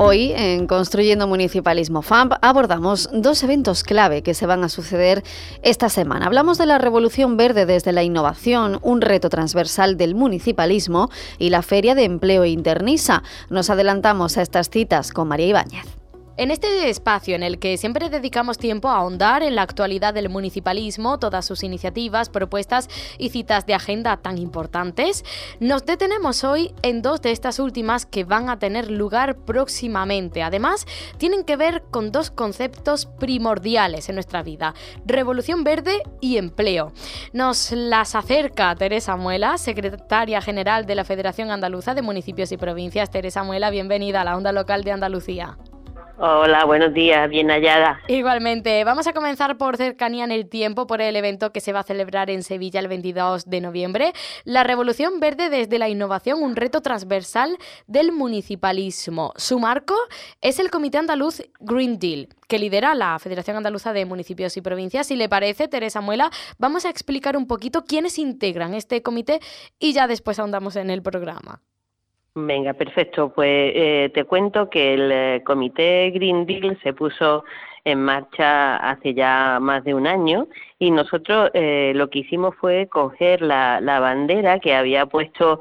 Hoy, 0.00 0.32
en 0.36 0.68
Construyendo 0.68 1.26
Municipalismo 1.26 2.02
FAMP, 2.02 2.34
abordamos 2.40 3.10
dos 3.12 3.42
eventos 3.42 3.82
clave 3.82 4.22
que 4.22 4.32
se 4.32 4.46
van 4.46 4.62
a 4.62 4.68
suceder 4.68 5.24
esta 5.62 5.88
semana. 5.88 6.26
Hablamos 6.26 6.56
de 6.56 6.66
la 6.66 6.78
Revolución 6.78 7.36
Verde 7.36 7.66
desde 7.66 7.90
la 7.90 8.04
innovación, 8.04 8.78
un 8.82 9.00
reto 9.00 9.28
transversal 9.28 9.96
del 9.96 10.14
municipalismo 10.14 11.10
y 11.40 11.50
la 11.50 11.62
Feria 11.62 11.96
de 11.96 12.04
Empleo 12.04 12.44
Internisa. 12.44 13.24
Nos 13.50 13.70
adelantamos 13.70 14.38
a 14.38 14.42
estas 14.42 14.70
citas 14.70 15.10
con 15.10 15.26
María 15.26 15.48
Ibáñez. 15.48 16.07
En 16.38 16.52
este 16.52 16.88
espacio 16.88 17.34
en 17.34 17.42
el 17.42 17.58
que 17.58 17.76
siempre 17.78 18.10
dedicamos 18.10 18.58
tiempo 18.58 18.88
a 18.88 18.98
ahondar 18.98 19.42
en 19.42 19.56
la 19.56 19.62
actualidad 19.62 20.14
del 20.14 20.28
municipalismo, 20.28 21.18
todas 21.18 21.44
sus 21.44 21.64
iniciativas, 21.64 22.28
propuestas 22.28 22.88
y 23.18 23.30
citas 23.30 23.66
de 23.66 23.74
agenda 23.74 24.18
tan 24.18 24.38
importantes, 24.38 25.24
nos 25.58 25.84
detenemos 25.84 26.44
hoy 26.44 26.72
en 26.82 27.02
dos 27.02 27.22
de 27.22 27.32
estas 27.32 27.58
últimas 27.58 28.06
que 28.06 28.22
van 28.22 28.50
a 28.50 28.60
tener 28.60 28.88
lugar 28.88 29.34
próximamente. 29.38 30.44
Además, 30.44 30.86
tienen 31.16 31.42
que 31.42 31.56
ver 31.56 31.82
con 31.90 32.12
dos 32.12 32.30
conceptos 32.30 33.06
primordiales 33.06 34.08
en 34.08 34.14
nuestra 34.14 34.44
vida, 34.44 34.76
revolución 35.06 35.64
verde 35.64 36.04
y 36.20 36.36
empleo. 36.36 36.92
Nos 37.32 37.72
las 37.72 38.14
acerca 38.14 38.76
Teresa 38.76 39.16
Muela, 39.16 39.58
secretaria 39.58 40.40
general 40.40 40.86
de 40.86 40.94
la 40.94 41.02
Federación 41.02 41.50
Andaluza 41.50 41.94
de 41.94 42.02
Municipios 42.02 42.52
y 42.52 42.56
Provincias. 42.56 43.10
Teresa 43.10 43.42
Muela, 43.42 43.70
bienvenida 43.70 44.20
a 44.20 44.24
la 44.24 44.36
onda 44.36 44.52
local 44.52 44.84
de 44.84 44.92
Andalucía. 44.92 45.58
Hola, 46.20 46.64
buenos 46.64 46.92
días, 46.92 47.30
bien 47.30 47.48
hallada. 47.48 48.00
Igualmente, 48.08 48.82
vamos 48.82 49.06
a 49.06 49.12
comenzar 49.12 49.56
por 49.56 49.76
cercanía 49.76 50.24
en 50.24 50.32
el 50.32 50.48
tiempo, 50.48 50.88
por 50.88 51.00
el 51.00 51.14
evento 51.14 51.52
que 51.52 51.60
se 51.60 51.72
va 51.72 51.78
a 51.78 51.84
celebrar 51.84 52.28
en 52.28 52.42
Sevilla 52.42 52.80
el 52.80 52.88
22 52.88 53.48
de 53.48 53.60
noviembre, 53.60 54.12
la 54.42 54.64
Revolución 54.64 55.20
Verde 55.20 55.48
desde 55.48 55.78
la 55.78 55.88
Innovación, 55.88 56.42
un 56.42 56.56
reto 56.56 56.80
transversal 56.80 57.56
del 57.86 58.10
municipalismo. 58.10 59.32
Su 59.36 59.60
marco 59.60 59.94
es 60.40 60.58
el 60.58 60.72
Comité 60.72 60.98
Andaluz 60.98 61.40
Green 61.60 62.00
Deal, 62.00 62.26
que 62.48 62.58
lidera 62.58 62.96
la 62.96 63.16
Federación 63.20 63.56
Andaluza 63.56 63.92
de 63.92 64.04
Municipios 64.04 64.56
y 64.56 64.60
Provincias. 64.60 65.06
Si 65.06 65.14
le 65.14 65.28
parece, 65.28 65.68
Teresa 65.68 66.00
Muela, 66.00 66.32
vamos 66.58 66.84
a 66.84 66.90
explicar 66.90 67.36
un 67.36 67.46
poquito 67.46 67.84
quiénes 67.84 68.18
integran 68.18 68.74
este 68.74 69.04
comité 69.04 69.38
y 69.78 69.92
ya 69.92 70.08
después 70.08 70.40
ahondamos 70.40 70.74
en 70.74 70.90
el 70.90 71.00
programa. 71.00 71.62
Venga, 72.34 72.72
perfecto. 72.74 73.32
Pues 73.34 73.72
eh, 73.74 74.10
te 74.14 74.24
cuento 74.24 74.70
que 74.70 74.94
el 74.94 75.10
eh, 75.12 75.42
comité 75.44 76.10
Green 76.10 76.46
Deal 76.46 76.78
se 76.82 76.92
puso 76.92 77.44
en 77.84 78.02
marcha 78.02 78.76
hace 78.76 79.14
ya 79.14 79.58
más 79.60 79.82
de 79.84 79.94
un 79.94 80.06
año 80.06 80.46
y 80.78 80.90
nosotros 80.90 81.50
eh, 81.54 81.92
lo 81.94 82.10
que 82.10 82.20
hicimos 82.20 82.54
fue 82.56 82.86
coger 82.88 83.40
la, 83.40 83.80
bandera 83.80 84.58
que 84.60 84.74
había 84.74 85.06
puesto 85.06 85.60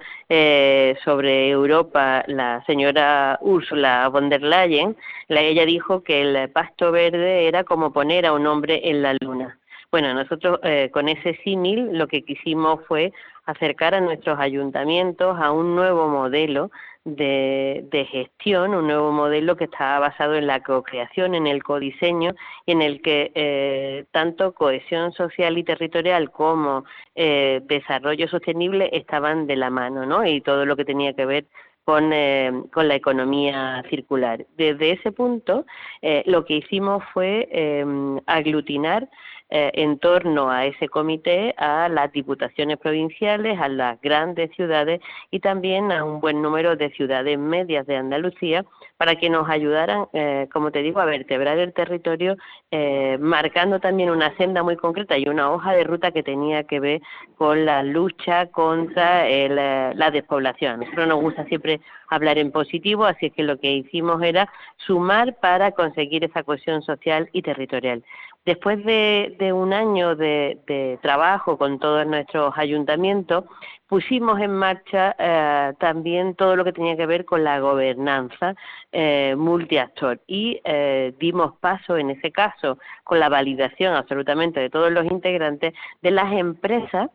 sobre 1.06 1.50
Europa 1.50 2.24
la 2.28 2.64
señora 2.66 3.40
Ursula 3.42 4.10
von 4.10 4.30
der 4.30 4.44
Leyen. 4.44 4.96
La, 5.30 5.42
ella 5.42 5.66
dijo 5.66 6.04
que 6.04 6.22
el 6.22 6.50
pasto 6.50 6.92
verde 6.92 7.48
era 7.48 7.64
como 7.64 7.94
poner 7.94 8.26
a 8.26 8.34
un 8.34 8.46
hombre 8.46 8.82
en 8.84 9.02
la 9.02 9.16
luna. 9.22 9.58
Bueno, 9.92 10.14
nosotros 10.14 10.60
con 10.92 11.08
ese 11.08 11.40
símil 11.44 11.98
lo 11.98 12.08
que 12.08 12.24
quisimos 12.24 12.82
fue 12.88 13.14
acercar 13.46 13.96
a 13.96 14.02
nuestros 14.02 14.38
ayuntamientos 14.40 15.40
a 15.40 15.52
un 15.52 15.76
nuevo 15.76 16.10
modelo 16.10 16.70
de, 17.16 18.08
gestión, 18.12 18.74
un 18.76 18.88
nuevo 18.88 19.12
modelo 19.12 19.56
que 19.56 19.64
está 19.66 19.98
basado 20.00 20.36
en 20.36 20.48
la 20.48 20.62
co-creación, 20.62 21.36
en 21.36 21.48
el 21.48 21.64
codiseño 21.64 22.36
y 22.66 22.74
en 22.74 22.82
el 22.82 23.02
que 23.02 23.32
eh, 23.34 24.06
tanto 24.12 24.54
cohesión 24.54 25.14
social 25.14 25.58
y 25.58 25.64
territorial 25.64 26.32
como 26.32 26.84
eh, 27.16 27.62
desarrollo 27.64 28.28
sostenible 28.28 28.90
estaban 28.92 29.48
de 29.48 29.56
la 29.56 29.70
mano, 29.70 30.06
¿no? 30.06 30.26
Y 30.26 30.42
todo 30.42 30.66
lo 30.66 30.76
que 30.76 30.86
tenía 30.86 31.14
que 31.14 31.26
ver 31.26 31.46
con, 31.86 32.12
eh, 32.12 32.52
con, 32.74 32.90
la 32.90 32.96
economía 32.96 33.82
circular. 33.90 34.46
Desde 34.58 34.92
ese 34.92 35.14
punto, 35.14 35.66
lo 36.26 36.44
que 36.44 36.56
hicimos 36.56 37.02
fue 37.14 37.48
aglutinar 38.26 39.08
eh, 39.50 39.72
en 39.76 39.98
torno 39.98 40.50
a 40.52 40.66
ese 40.66 40.90
comité 40.90 41.56
a 41.58 41.88
las 41.88 42.12
diputaciones 42.12 42.78
provinciales, 42.78 43.58
a 43.60 43.70
las 43.70 44.02
grandes 44.02 44.52
ciudades 44.56 45.00
y 45.32 45.40
también 45.40 45.90
a 45.94 46.04
un 46.04 46.20
buen 46.20 46.42
número 46.42 46.76
de 46.76 46.90
ciudades 46.92 47.40
medias 47.40 47.88
de 47.88 47.96
Andalucía 47.96 48.66
para 48.98 49.16
que 49.16 49.30
nos 49.30 49.50
ayudaran, 49.50 50.08
eh, 50.12 50.50
como 50.52 50.72
te 50.72 50.82
digo, 50.82 51.00
a 51.00 51.06
vertebrar 51.06 51.60
el 51.60 51.72
territorio, 51.74 52.36
eh, 52.72 53.18
marcando 53.22 53.80
también 53.80 54.10
una 54.10 54.36
senda 54.36 54.64
muy 54.64 54.76
concreta 54.76 55.18
y 55.18 55.30
una 55.30 55.50
hoja 55.50 55.72
de 55.72 55.86
ruta 55.86 56.12
que 56.12 56.24
tenía 56.24 56.66
que 56.66 56.82
ver 56.82 57.02
con 57.38 57.66
la 57.66 57.84
lucha 57.84 58.48
contra 58.48 59.24
la 59.48 60.12
despoblación. 60.12 60.74
A 60.74 60.78
nosotros 60.78 61.08
nos 61.08 61.22
gusta 61.22 61.46
siempre 61.46 61.80
hablar 62.10 62.38
en 62.38 62.52
positivo, 62.52 63.06
así 63.06 63.30
que 63.32 63.44
lo 63.44 63.58
que 63.60 63.72
hicimos 63.72 64.22
era 64.22 64.50
sumar 64.78 65.36
para 65.40 65.72
conseguir 65.72 66.26
esa 66.26 66.44
cohesión 66.44 66.82
social 66.82 67.30
y 67.32 67.42
territorial. 67.44 68.04
Después 68.48 68.82
de, 68.86 69.52
un 69.52 69.74
año 69.74 70.16
de, 70.16 70.98
trabajo 71.02 71.58
con 71.58 71.80
todos 71.80 72.08
nuestros 72.08 72.54
ayuntamientos, 72.58 73.44
pusimos 73.88 74.40
en 74.40 74.52
marcha 74.52 75.14
eh, 75.20 75.74
también 75.82 76.34
todo 76.34 76.56
lo 76.56 76.64
que 76.64 76.72
tenía 76.72 76.96
que 76.96 77.06
ver 77.06 77.26
con 77.26 77.44
la 77.44 77.60
gobernanza 77.60 78.56
eh, 78.94 79.36
multiactor. 79.38 80.22
Y 80.28 80.62
eh, 80.64 81.14
dimos 81.20 81.58
paso 81.60 81.98
en 81.98 82.12
ese 82.12 82.32
caso 82.32 82.80
con 83.04 83.20
la 83.20 83.28
validación 83.28 83.94
absolutamente 83.96 84.62
de 84.62 84.70
todos 84.70 84.94
los 84.94 85.04
integrantes 85.04 85.74
de 86.02 86.12
las 86.12 86.32
empresas 86.32 87.10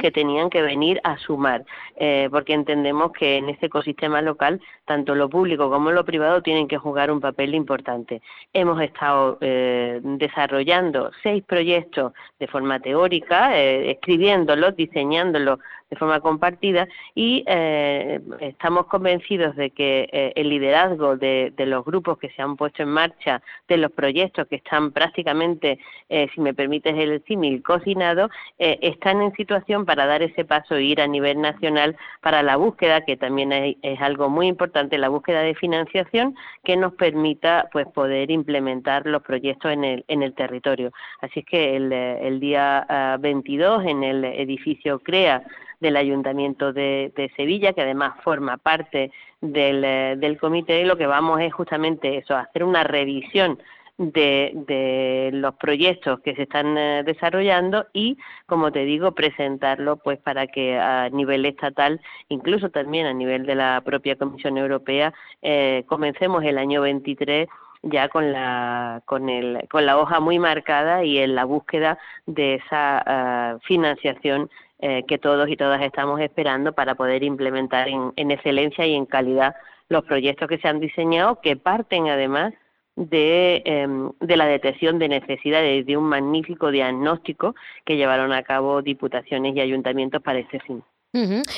que 0.00 0.10
tenían 0.10 0.50
que 0.50 0.62
venir 0.62 1.00
a 1.04 1.18
sumar, 1.18 1.64
eh, 1.96 2.28
porque 2.30 2.54
entendemos 2.54 3.12
que 3.12 3.36
en 3.36 3.48
este 3.48 3.66
ecosistema 3.66 4.22
local 4.22 4.60
tanto 4.84 5.14
lo 5.14 5.28
público 5.28 5.70
como 5.70 5.92
lo 5.92 6.04
privado 6.04 6.42
tienen 6.42 6.66
que 6.68 6.78
jugar 6.78 7.10
un 7.10 7.20
papel 7.20 7.54
importante. 7.54 8.22
Hemos 8.52 8.80
estado 8.80 9.38
eh, 9.40 10.00
desarrollando 10.02 11.10
seis 11.22 11.44
proyectos 11.44 12.12
de 12.38 12.46
forma 12.46 12.80
teórica, 12.80 13.58
eh, 13.58 13.90
escribiéndolos, 13.90 14.76
diseñándolos 14.76 15.58
de 15.90 15.96
forma 15.96 16.20
compartida 16.20 16.86
y 17.14 17.44
eh, 17.46 18.20
estamos 18.40 18.86
convencidos 18.86 19.56
de 19.56 19.70
que 19.70 20.08
eh, 20.12 20.32
el 20.36 20.50
liderazgo 20.50 21.16
de, 21.16 21.52
los 21.56 21.82
grupos 21.84 22.18
que 22.18 22.28
se 22.30 22.42
han 22.42 22.56
puesto 22.56 22.82
en 22.82 22.90
marcha, 22.90 23.42
de 23.68 23.78
los 23.78 23.90
proyectos 23.92 24.46
que 24.48 24.56
están 24.56 24.92
prácticamente, 24.92 25.78
si 26.08 26.40
me 26.40 26.54
permites 26.54 26.94
el 26.96 27.22
símil, 27.26 27.62
cocinados, 27.62 28.30
están 28.58 29.20
en 29.20 29.32
situación 29.34 29.57
para 29.86 30.06
dar 30.06 30.22
ese 30.22 30.44
paso 30.44 30.76
e 30.76 30.82
ir 30.82 31.00
a 31.00 31.06
nivel 31.06 31.40
nacional 31.40 31.96
para 32.20 32.42
la 32.42 32.56
búsqueda, 32.56 33.04
que 33.04 33.16
también 33.16 33.52
es, 33.52 34.00
algo 34.00 34.28
muy 34.28 34.46
importante, 34.46 34.98
la 34.98 35.08
búsqueda 35.08 35.42
de 35.42 35.54
financiación 35.54 36.34
que 36.64 36.76
nos 36.76 36.94
permita 36.94 37.68
pues 37.72 37.86
poder 37.88 38.30
implementar 38.30 39.06
los 39.06 39.22
proyectos 39.22 39.72
en 39.72 39.84
el, 39.84 40.04
en 40.08 40.22
el 40.22 40.34
territorio. 40.34 40.92
Así 41.20 41.40
es 41.40 41.46
que 41.46 41.76
el, 41.76 42.40
día 42.40 43.16
22 43.20 43.84
en 43.84 44.04
el 44.04 44.24
edificio 44.24 44.98
CREA 45.00 45.42
del 45.80 45.96
Ayuntamiento 45.96 46.72
de, 46.72 47.30
Sevilla, 47.36 47.72
que 47.72 47.82
además 47.82 48.14
forma 48.22 48.56
parte 48.56 49.12
del, 49.40 49.82
del 50.20 50.38
comité, 50.38 50.84
lo 50.84 50.96
que 50.96 51.06
vamos 51.06 51.40
es 51.40 51.52
justamente 51.52 52.18
eso, 52.18 52.36
hacer 52.36 52.64
una 52.64 52.84
revisión 52.84 53.58
de, 53.98 55.30
los 55.32 55.54
proyectos 55.56 56.20
que 56.20 56.34
se 56.34 56.42
están 56.42 56.78
eh, 56.78 57.02
desarrollando 57.04 57.86
y, 57.92 58.16
como 58.46 58.72
te 58.72 58.84
digo, 58.84 59.12
presentarlo 59.12 59.96
pues 59.96 60.18
para 60.18 60.46
que 60.46 60.78
a 60.78 61.10
nivel 61.10 61.44
estatal, 61.44 62.00
incluso 62.28 62.70
también 62.70 63.06
a 63.06 63.12
nivel 63.12 63.44
de 63.44 63.54
la 63.54 63.82
propia 63.84 64.16
Comisión 64.16 64.56
Europea, 64.56 65.12
eh, 65.42 65.84
comencemos 65.86 66.44
el 66.44 66.58
año 66.58 66.82
23 66.82 67.48
ya 67.82 68.08
con 68.08 68.32
la 68.32 69.02
con 69.04 69.28
el 69.28 69.68
con 69.70 69.86
la 69.86 69.98
hoja 69.98 70.18
muy 70.18 70.40
marcada 70.40 71.04
y 71.04 71.18
en 71.18 71.36
la 71.36 71.44
búsqueda 71.44 71.96
de 72.26 72.54
esa 72.54 73.60
financiación 73.62 74.50
eh, 74.80 75.04
que 75.08 75.18
todos 75.18 75.48
y 75.48 75.56
todas 75.56 75.82
estamos 75.82 76.20
esperando 76.20 76.72
para 76.72 76.94
poder 76.94 77.24
implementar 77.24 77.88
en, 77.88 78.30
excelencia 78.30 78.86
y 78.86 78.94
en 78.94 79.06
calidad 79.06 79.56
los 79.88 80.04
proyectos 80.04 80.48
que 80.48 80.58
se 80.58 80.68
han 80.68 80.78
diseñado, 80.78 81.40
que 81.40 81.56
parten 81.56 82.08
además 82.08 82.54
de, 82.98 83.62
em, 83.64 84.10
de, 84.20 84.36
la 84.36 84.46
detección 84.46 84.98
de 84.98 85.08
necesidades, 85.08 85.86
de 85.86 85.96
un 85.96 86.04
magnífico 86.04 86.70
diagnóstico 86.70 87.54
que 87.84 87.96
llevaron 87.96 88.32
a 88.32 88.42
cabo 88.42 88.82
diputaciones 88.82 89.54
y 89.54 89.60
ayuntamientos 89.60 90.20
para 90.22 90.40
este 90.40 90.58
fin. 90.60 90.82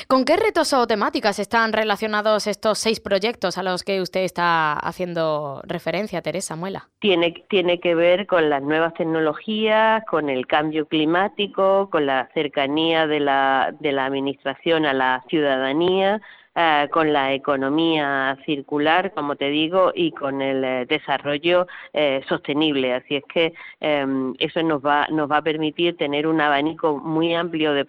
¿Con 0.07 0.23
qué 0.23 0.37
retos 0.37 0.71
o 0.73 0.87
temáticas 0.87 1.37
están 1.37 1.73
relacionados 1.73 2.47
estos 2.47 2.79
seis 2.79 3.01
proyectos 3.01 3.57
a 3.57 3.63
los 3.63 3.83
que 3.83 4.01
usted 4.01 4.21
está 4.21 4.73
haciendo 4.73 5.61
referencia, 5.65 6.21
Teresa 6.21 6.55
Muela? 6.55 6.87
Tiene, 6.99 7.43
tiene 7.49 7.81
que 7.81 7.93
ver 7.93 8.27
con 8.27 8.49
las 8.49 8.63
nuevas 8.63 8.93
tecnologías, 8.93 10.05
con 10.05 10.29
el 10.29 10.47
cambio 10.47 10.87
climático, 10.87 11.89
con 11.91 12.05
la 12.05 12.29
cercanía 12.33 13.07
de 13.07 13.19
la, 13.19 13.75
de 13.77 13.91
la 13.91 14.05
Administración 14.05 14.85
a 14.85 14.93
la 14.93 15.23
ciudadanía, 15.27 16.21
eh, 16.55 16.87
con 16.91 17.13
la 17.13 17.33
economía 17.33 18.37
circular, 18.45 19.13
como 19.13 19.37
te 19.37 19.49
digo, 19.49 19.93
y 19.95 20.11
con 20.11 20.41
el 20.41 20.63
eh, 20.63 20.85
desarrollo 20.85 21.65
eh, 21.93 22.21
sostenible. 22.27 22.93
Así 22.93 23.15
es 23.15 23.23
que 23.33 23.53
em, 23.79 24.33
eso 24.37 24.61
nos 24.61 24.81
va, 24.85 25.07
nos 25.09 25.31
va 25.31 25.37
a 25.37 25.41
permitir 25.41 25.95
tener 25.95 26.27
un 26.27 26.41
abanico 26.41 26.97
muy 26.99 27.33
amplio 27.33 27.73
de, 27.73 27.85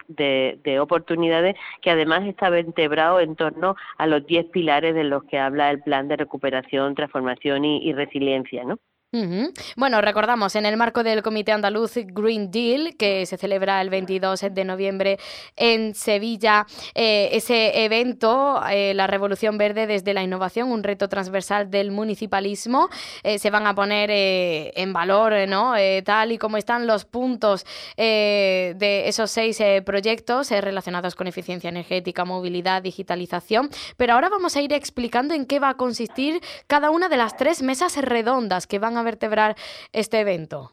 de, 0.63 0.81
oportunidades 0.81 1.57
que 1.81 1.91
además 1.91 2.25
está 2.25 2.51
vertebrado 2.51 3.21
en 3.21 3.35
torno 3.37 3.75
a 3.99 4.07
los 4.07 4.25
10 4.27 4.47
pilares 4.47 4.95
de 4.95 5.05
los 5.05 5.25
que 5.25 5.39
habla 5.39 5.71
el 5.71 5.83
plan 5.83 6.07
de 6.09 6.17
recuperación, 6.17 6.95
transformación 6.95 7.65
y, 7.65 7.79
y 7.83 7.93
resiliencia, 7.93 8.65
¿no? 8.65 8.79
Bueno, 9.77 10.01
recordamos, 10.01 10.57
en 10.57 10.65
el 10.65 10.79
marco 10.79 11.03
del 11.03 11.23
Comité 11.23 11.53
Andaluz 11.53 11.97
Green 11.97 12.51
Deal, 12.51 12.97
que 12.97 13.27
se 13.27 13.37
celebra 13.37 13.79
el 13.83 13.91
22 13.91 14.41
de 14.51 14.65
noviembre 14.65 15.19
en 15.55 15.95
Sevilla, 15.95 16.67
eh, 16.95 17.29
ese 17.33 17.85
evento, 17.85 18.63
eh, 18.71 18.95
la 18.95 19.07
Revolución 19.07 19.59
Verde 19.59 19.87
desde 19.87 20.15
la 20.15 20.23
Innovación, 20.23 20.73
un 20.73 20.83
reto 20.83 21.11
transversal 21.11 21.71
del 21.71 21.91
municipalismo, 21.91 22.89
eh, 23.23 23.39
se 23.39 23.51
van 23.51 23.67
a 23.67 23.75
poner 23.75 24.09
en 24.11 24.95
valor, 24.95 25.47
¿no? 25.47 25.75
tal 26.05 26.33
y 26.33 26.39
como 26.39 26.57
están 26.57 26.87
los 26.87 27.05
puntos 27.05 27.67
de 27.99 29.03
esos 29.07 29.31
seis 29.31 29.63
proyectos 29.85 30.51
relacionados 30.51 31.15
con 31.15 31.27
eficiencia 31.27 31.69
energética, 31.69 32.25
movilidad, 32.25 32.81
digitalización. 32.81 33.69
Pero 33.99 34.15
ahora 34.15 34.31
vamos 34.31 34.57
a 34.57 34.63
ir 34.63 34.73
explicando 34.73 35.35
en 35.35 35.45
qué 35.45 35.59
va 35.59 35.71
a 35.71 35.77
consistir 35.77 36.41
cada 36.67 36.91
una 36.91 37.11
de 37.11 37.19
las 37.19 37.37
tres 37.37 37.63
mesas 37.63 37.97
redondas 37.97 38.67
que 38.67 38.79
van 38.79 38.97
a 38.97 39.02
vertebrar 39.03 39.57
este 39.93 40.21
evento? 40.21 40.73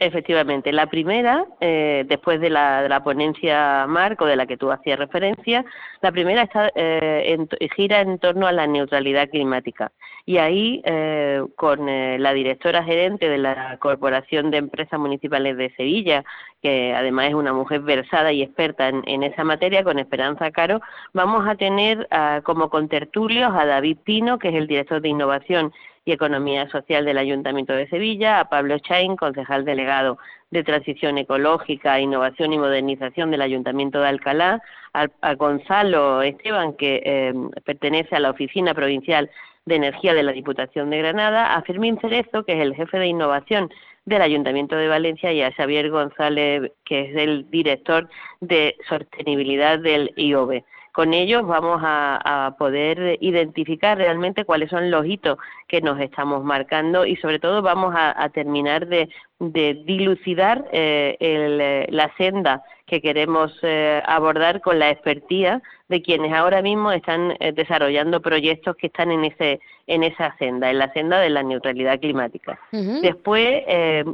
Efectivamente, 0.00 0.70
la 0.70 0.86
primera, 0.86 1.44
eh, 1.60 2.04
después 2.06 2.40
de 2.40 2.50
la, 2.50 2.82
de 2.82 2.88
la, 2.88 3.02
ponencia 3.02 3.84
marco 3.88 4.26
de 4.26 4.36
la 4.36 4.46
que 4.46 4.56
tú 4.56 4.70
hacías 4.70 4.96
referencia, 4.96 5.64
la 6.02 6.12
primera 6.12 6.42
está, 6.42 6.70
eh, 6.76 7.36
gira 7.74 8.00
en 8.00 8.20
torno 8.20 8.46
a 8.46 8.52
la 8.52 8.68
neutralidad 8.68 9.28
climática. 9.28 9.90
Y 10.24 10.36
ahí, 10.38 10.82
eh, 10.84 11.42
con 11.56 11.86
la 11.86 12.32
directora 12.32 12.84
gerente 12.84 13.28
de 13.28 13.38
la 13.38 13.76
Corporación 13.80 14.52
de 14.52 14.58
Empresas 14.58 15.00
Municipales 15.00 15.56
de 15.56 15.74
Sevilla, 15.74 16.24
que 16.62 16.94
además 16.94 17.30
es 17.30 17.34
una 17.34 17.52
mujer 17.52 17.80
versada 17.80 18.30
y 18.30 18.42
experta 18.42 18.88
en, 18.88 19.02
en 19.06 19.24
esa 19.24 19.42
materia, 19.42 19.82
con 19.82 19.98
Esperanza 19.98 20.52
Caro, 20.52 20.80
vamos 21.12 21.48
a 21.48 21.56
tener 21.56 22.06
ah, 22.12 22.40
como 22.44 22.70
contertulios 22.70 23.52
a 23.52 23.66
David 23.66 23.98
Pino, 24.04 24.38
que 24.38 24.50
es 24.50 24.54
el 24.54 24.68
director 24.68 25.00
de 25.00 25.08
Innovación 25.08 25.72
y 26.08 26.12
Economía 26.12 26.66
Social 26.70 27.04
del 27.04 27.18
Ayuntamiento 27.18 27.74
de 27.74 27.86
Sevilla, 27.88 28.40
a 28.40 28.48
Pablo 28.48 28.78
Chain, 28.78 29.14
concejal 29.14 29.66
delegado 29.66 30.16
de 30.50 30.64
Transición 30.64 31.18
Ecológica, 31.18 32.00
Innovación 32.00 32.54
y 32.54 32.58
Modernización 32.58 33.30
del 33.30 33.42
Ayuntamiento 33.42 34.00
de 34.00 34.08
Alcalá, 34.08 34.62
a, 34.94 35.34
Gonzalo 35.34 36.22
Esteban, 36.22 36.72
que 36.72 37.02
eh, 37.04 37.34
pertenece 37.66 38.16
a 38.16 38.20
la 38.20 38.30
Oficina 38.30 38.72
Provincial 38.72 39.30
de 39.66 39.74
Energía 39.74 40.14
de 40.14 40.22
la 40.22 40.32
Diputación 40.32 40.88
de 40.88 40.96
Granada, 40.96 41.54
a 41.54 41.60
Fermín 41.60 41.98
Cerezo, 42.00 42.42
que 42.42 42.54
es 42.54 42.60
el 42.60 42.74
jefe 42.74 42.98
de 42.98 43.08
innovación 43.08 43.70
del 44.06 44.22
Ayuntamiento 44.22 44.76
de 44.76 44.88
Valencia, 44.88 45.30
y 45.30 45.42
a 45.42 45.52
Xavier 45.52 45.90
González, 45.90 46.72
que 46.86 47.10
es 47.10 47.16
el 47.16 47.50
director 47.50 48.08
de 48.40 48.76
sostenibilidad 48.88 49.78
del 49.78 50.14
IOBE 50.16 50.64
con 50.98 51.14
ellos 51.14 51.46
vamos 51.46 51.80
a, 51.84 52.56
poder 52.58 53.18
identificar 53.20 53.96
realmente 53.96 54.44
cuáles 54.44 54.68
son 54.68 54.90
los 54.90 55.06
hitos 55.06 55.38
que 55.68 55.80
nos 55.80 56.00
estamos 56.00 56.42
marcando 56.42 57.06
y 57.06 57.14
sobre 57.14 57.38
todo 57.38 57.62
vamos 57.62 57.94
a, 57.96 58.28
terminar 58.30 58.88
de, 58.88 59.08
dilucidar 59.38 60.64
eh, 60.72 61.16
eh, 61.20 61.86
la 61.90 62.10
senda 62.16 62.64
que 62.84 63.00
queremos 63.00 63.56
eh, 63.62 64.02
abordar 64.06 64.60
con 64.60 64.80
la 64.80 64.90
expertía 64.90 65.62
de 65.86 66.02
quienes 66.02 66.32
ahora 66.32 66.62
mismo 66.62 66.90
están 66.90 67.36
desarrollando 67.54 68.20
proyectos 68.20 68.74
que 68.74 68.88
están 68.88 69.12
en 69.12 69.24
ese 69.24 69.60
en 69.86 70.02
esa 70.02 70.36
senda, 70.38 70.68
en 70.68 70.78
la 70.78 70.92
senda 70.94 71.20
de 71.20 71.30
la 71.30 71.44
neutralidad 71.44 72.00
climática. 72.00 72.58
Después 72.72 73.62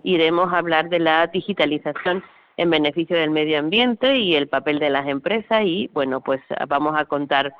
iremos 0.02 0.52
a 0.52 0.58
hablar 0.58 0.90
de 0.90 0.98
la 0.98 1.28
digitalización 1.28 2.22
en 2.56 2.70
beneficio 2.70 3.16
del 3.16 3.30
medio 3.30 3.58
ambiente 3.58 4.16
y 4.16 4.36
el 4.36 4.48
papel 4.48 4.78
de 4.78 4.90
las 4.90 5.06
empresas 5.08 5.62
y 5.64 5.88
bueno, 5.92 6.20
pues 6.20 6.40
vamos 6.68 6.94
a 6.96 7.04
contar 7.04 7.52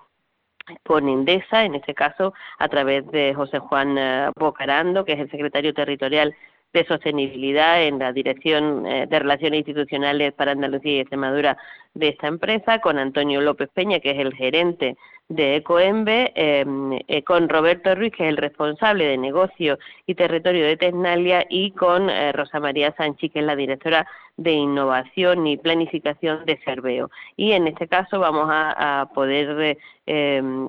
con 0.83 1.09
Indesa, 1.09 1.65
en 1.65 1.75
este 1.75 1.95
caso 1.95 2.33
a 2.59 2.69
través 2.69 3.07
de 3.11 3.35
José 3.35 3.59
Juan 3.59 3.99
eh, 3.99 4.31
Bocarando, 4.37 5.05
que 5.05 5.13
es 5.13 5.21
el 5.21 5.31
secretario 5.31 5.75
territorial 5.75 6.35
de 6.73 6.87
sostenibilidad 6.87 7.83
en 7.83 7.99
la 7.99 8.13
Dirección 8.13 8.87
eh, 8.87 9.07
de 9.07 9.19
Relaciones 9.19 9.59
Institucionales 9.59 10.33
para 10.33 10.53
Andalucía 10.53 10.93
y 10.93 11.01
Extremadura 11.01 11.57
de 11.95 12.09
esta 12.09 12.27
empresa, 12.27 12.81
con 12.81 12.99
Antonio 12.99 13.41
López 13.41 13.71
Peña, 13.73 14.01
que 14.01 14.11
es 14.11 14.19
el 14.19 14.35
gerente 14.35 14.97
de 15.29 15.57
Ecoembe, 15.57 16.33
em, 16.35 16.99
eh, 17.09 17.23
con 17.23 17.49
Roberto 17.49 17.95
Ruiz, 17.95 18.13
que 18.13 18.25
es 18.25 18.29
el 18.29 18.37
responsable 18.37 19.07
de 19.07 19.17
negocio 19.17 19.79
y 20.07 20.15
territorio 20.15 20.67
de 20.67 20.77
Tesnalia, 20.77 21.47
y 21.49 21.71
con 21.71 22.11
eh, 22.11 22.33
Rosa 22.33 22.61
María 22.61 22.95
Sánchez, 22.97 23.33
que 23.33 23.39
es 23.39 23.45
la 23.45 23.57
directora 23.57 24.07
de 24.37 24.53
innovación 24.53 25.47
y 25.47 25.57
planificación 25.57 26.45
de 26.45 26.59
Cerveo. 26.65 27.11
Y 27.37 27.53
en 27.53 27.69
este 27.69 27.89
caso 27.89 28.19
vamos 28.19 28.49
a, 28.51 29.09
poder 29.15 29.79
em, 30.07 30.69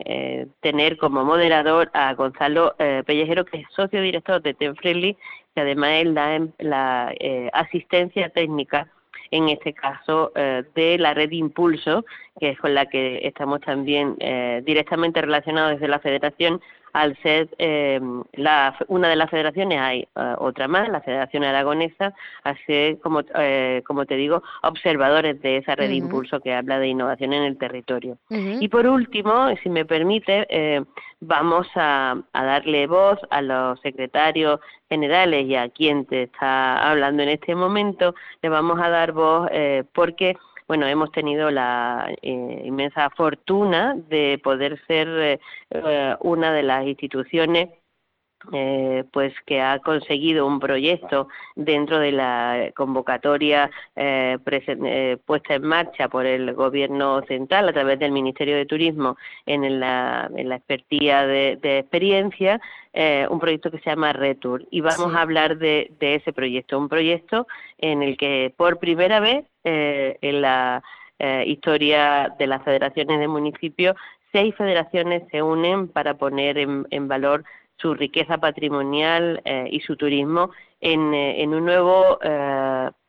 tener 0.61 0.97
como 0.97 1.25
moderador 1.25 1.89
a 1.93 2.13
Gonzalo 2.13 2.75
Pellejero, 2.77 3.43
que 3.43 3.57
es 3.59 3.67
socio 3.75 4.01
director 4.01 4.41
de 4.41 4.53
Tenfriendly, 4.53 5.17
que 5.55 5.61
además 5.61 5.89
él 6.01 6.13
da 6.13 6.39
la 6.59 7.13
asistencia 7.53 8.29
técnica 8.29 8.87
en 9.35 9.49
este 9.49 9.73
caso 9.73 10.31
eh, 10.35 10.63
de 10.73 10.97
la 10.97 11.13
red 11.13 11.31
Impulso, 11.31 12.05
que 12.39 12.51
es 12.51 12.59
con 12.59 12.73
la 12.73 12.85
que 12.87 13.19
estamos 13.23 13.61
también 13.61 14.15
eh, 14.19 14.61
directamente 14.65 15.21
relacionados 15.21 15.73
desde 15.73 15.87
la 15.87 15.99
Federación 15.99 16.61
al 16.95 17.17
ser 17.21 17.49
eh, 17.57 17.99
una 18.87 19.09
de 19.09 19.15
las 19.17 19.29
federaciones, 19.29 19.81
hay 19.81 20.07
eh, 20.15 20.35
otra 20.37 20.69
más, 20.69 20.87
la 20.87 21.01
Federación 21.01 21.43
Aragonesa, 21.43 22.13
a 22.45 22.55
ser, 22.65 22.99
como, 22.99 23.19
eh, 23.37 23.83
como 23.85 24.05
te 24.05 24.15
digo, 24.15 24.41
observadores 24.63 25.41
de 25.41 25.57
esa 25.57 25.75
red 25.75 25.89
de 25.89 25.95
impulso 25.95 26.39
que 26.39 26.53
habla 26.53 26.79
de 26.79 26.87
innovación 26.87 27.33
en 27.33 27.43
el 27.43 27.57
territorio. 27.57 28.17
Y 28.29 28.69
por 28.69 28.87
último, 28.87 29.49
si 29.61 29.69
me 29.69 29.83
permite, 29.83 30.47
vamos 31.19 31.67
a, 31.75 32.15
a, 32.31 32.45
darle 32.45 32.87
voz 32.87 33.19
a 33.29 33.41
los 33.41 33.77
secretarios 33.81 34.61
generales 34.87 35.47
y 35.47 35.55
a 35.55 35.67
quien 35.67 36.05
te 36.05 36.23
está 36.23 36.89
hablando 36.89 37.23
en 37.23 37.29
este 37.29 37.55
momento, 37.55 38.15
le 38.41 38.47
vamos 38.47 38.79
a 38.81 38.89
dar 38.89 39.11
voz 39.11 39.49
porque 39.93 40.37
bueno, 40.67 40.87
hemos 40.87 41.11
tenido 41.11 41.51
la 41.51 42.07
eh, 42.21 42.61
inmensa 42.65 43.09
fortuna 43.11 43.95
de 44.09 44.39
poder 44.43 44.81
ser 44.87 45.07
eh, 45.07 45.39
eh, 45.69 46.15
una 46.21 46.51
de 46.53 46.63
las 46.63 46.85
instituciones 46.85 47.69
pues 49.11 49.33
que 49.45 49.61
ha 49.61 49.79
conseguido 49.79 50.45
un 50.45 50.59
proyecto 50.59 51.27
dentro 51.55 51.99
de 51.99 52.11
la 52.11 52.71
convocatoria 52.75 53.69
puesta 53.95 55.55
en 55.55 55.63
marcha 55.63 56.07
por 56.09 56.25
el 56.25 56.53
gobierno 56.53 57.21
central 57.23 57.69
a 57.69 57.73
través 57.73 57.99
del 57.99 58.11
Ministerio 58.11 58.55
de 58.55 58.65
Turismo 58.65 59.17
en 59.45 59.79
la, 59.79 60.29
en 60.35 60.49
la 60.49 60.55
expertía 60.55 61.25
de, 61.25 61.59
experiencia, 61.79 62.59
un 63.29 63.39
proyecto 63.39 63.71
que 63.71 63.79
se 63.79 63.89
llama 63.89 64.13
Retour. 64.13 64.65
Y 64.71 64.81
vamos 64.81 65.13
a 65.15 65.21
hablar 65.21 65.57
de, 65.57 65.91
de, 65.99 66.15
ese 66.15 66.33
proyecto, 66.33 66.77
un 66.77 66.89
proyecto 66.89 67.47
en 67.77 68.03
el 68.03 68.17
que 68.17 68.53
por 68.55 68.79
primera 68.79 69.19
vez 69.19 69.45
eh, 69.67 70.17
en 70.21 70.41
la 70.41 70.83
eh, 71.17 71.43
historia 71.47 72.31
de 72.37 72.45
las 72.45 72.63
federaciones 72.63 73.19
de 73.19 73.27
municipios, 73.27 73.95
seis 74.31 74.53
federaciones 74.55 75.23
se 75.31 75.41
unen 75.41 75.87
para 75.87 76.13
poner 76.13 76.59
en, 76.59 77.07
valor 77.07 77.43
su 77.77 77.93
riqueza 77.93 78.37
patrimonial 78.37 79.41
eh, 79.45 79.67
y 79.71 79.79
su 79.81 79.95
turismo 79.95 80.51
en, 80.81 81.53
un 81.53 81.65
nuevo 81.65 82.19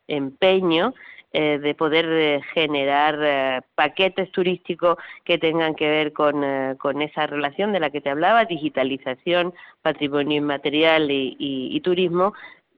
empeño 0.07 0.93
de 1.33 1.75
poder 1.77 2.41
generar 2.53 3.63
paquetes 3.75 4.31
turísticos 4.31 4.97
que 5.23 5.37
tengan 5.37 5.75
que 5.75 5.87
ver 5.87 6.13
con, 6.13 6.43
esa 7.01 7.27
relación 7.27 7.73
de 7.73 7.79
la 7.79 7.91
que 7.91 8.01
te 8.01 8.09
hablaba, 8.09 8.45
digitalización, 8.45 9.53
patrimonio 9.83 10.37
inmaterial 10.37 11.09
y 11.11 11.79
turismo, 11.81 12.33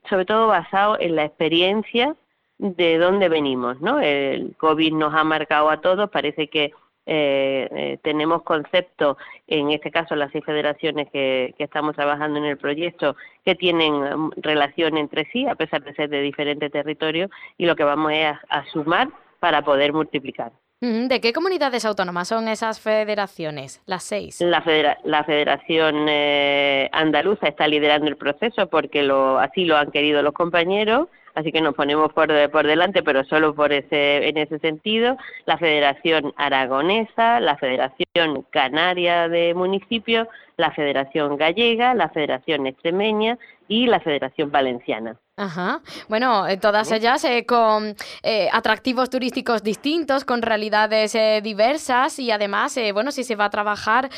sobre 0.10 0.26
todo 0.26 0.48
basado 0.48 1.00
en 1.00 1.16
la 1.16 1.26
experiencia 1.26 2.16
de 2.58 2.98
dónde 2.98 3.30
venimos, 3.30 3.80
¿no? 3.80 4.00
El 4.00 4.56
COVID 4.58 4.94
nos 4.94 5.14
ha 5.14 5.24
marcado 5.24 5.70
a 5.70 5.82
todos, 5.82 6.10
parece 6.10 6.50
que 6.50 6.72
eh, 7.12 7.68
eh, 7.72 7.98
tenemos 8.04 8.44
conceptos, 8.44 9.18
en 9.48 9.72
este 9.72 9.90
caso 9.90 10.16
las 10.16 10.32
seis 10.32 10.46
federaciones 10.46 11.10
que, 11.10 11.56
estamos 11.58 11.96
trabajando 11.96 12.38
en 12.38 12.46
el 12.46 12.58
proyecto, 12.58 13.16
que 13.44 13.56
tienen 13.56 13.94
mm, 13.96 14.32
relación 14.38 14.96
entre 14.96 15.26
sí, 15.32 15.48
a 15.48 15.56
pesar 15.56 15.84
de 15.84 15.96
ser 15.96 16.12
de 16.12 16.22
diferentes 16.22 16.72
territorios, 16.72 17.32
y 17.58 17.66
lo 17.66 17.76
que 17.76 17.84
vamos 17.84 18.12
es 18.12 18.38
a, 18.50 18.64
sumar 18.66 19.10
para 19.40 19.64
poder 19.64 19.92
multiplicar. 19.92 20.52
¿De 20.82 21.20
qué 21.20 21.34
comunidades 21.34 21.84
autónomas 21.84 22.30
son 22.30 22.48
esas 22.48 22.80
federaciones, 22.80 23.82
las 23.86 24.02
seis? 24.04 24.40
La, 24.40 24.64
la 25.04 25.24
Federación 25.26 26.06
eh, 26.08 26.90
Andaluza 26.94 27.48
está 27.50 27.68
liderando 27.68 28.08
el 28.08 28.16
proceso 28.16 28.68
porque 28.68 29.04
lo, 29.04 29.40
así 29.40 29.66
lo 29.66 29.76
han 29.76 29.92
querido 29.92 30.22
los 30.22 30.34
compañeros 30.34 31.10
así 31.36 31.52
que 31.52 31.62
nos 31.62 31.76
ponemos 31.76 32.12
por, 32.14 32.28
por 32.50 32.68
delante, 32.68 33.04
pero 33.04 33.24
solo 33.24 33.56
por 33.56 33.72
ese, 33.72 34.28
en 34.28 34.38
ese 34.38 34.60
sentido, 34.60 35.18
la 35.46 35.58
Federación 35.58 36.34
Aragonesa, 36.36 37.40
la 37.40 37.56
Federación 37.58 38.46
Canaria 38.50 39.30
de 39.30 39.54
Municipios, 39.54 40.28
la 40.58 40.72
Federación 40.72 41.38
Gallega, 41.38 41.94
la 41.94 42.10
Federación 42.10 42.68
Extremeña 42.68 43.38
y 43.70 43.86
la 43.86 44.02
Federación 44.02 44.52
Valenciana. 44.52 45.18
Ajá. 45.40 45.82
Bueno, 46.10 46.46
eh, 46.48 46.58
todas 46.58 46.92
ellas 46.92 47.24
eh, 47.24 47.46
con 47.46 47.96
eh, 48.24 48.50
atractivos 48.52 49.10
turísticos 49.10 49.64
distintos, 49.64 50.26
con 50.26 50.42
realidades 50.42 51.16
diversas 51.42 52.20
y 52.20 52.30
además, 52.30 52.78
bueno, 52.94 53.12
si 53.12 53.24
se 53.24 53.38
va 53.38 53.46
a 53.46 53.50
trabajar 53.50 54.10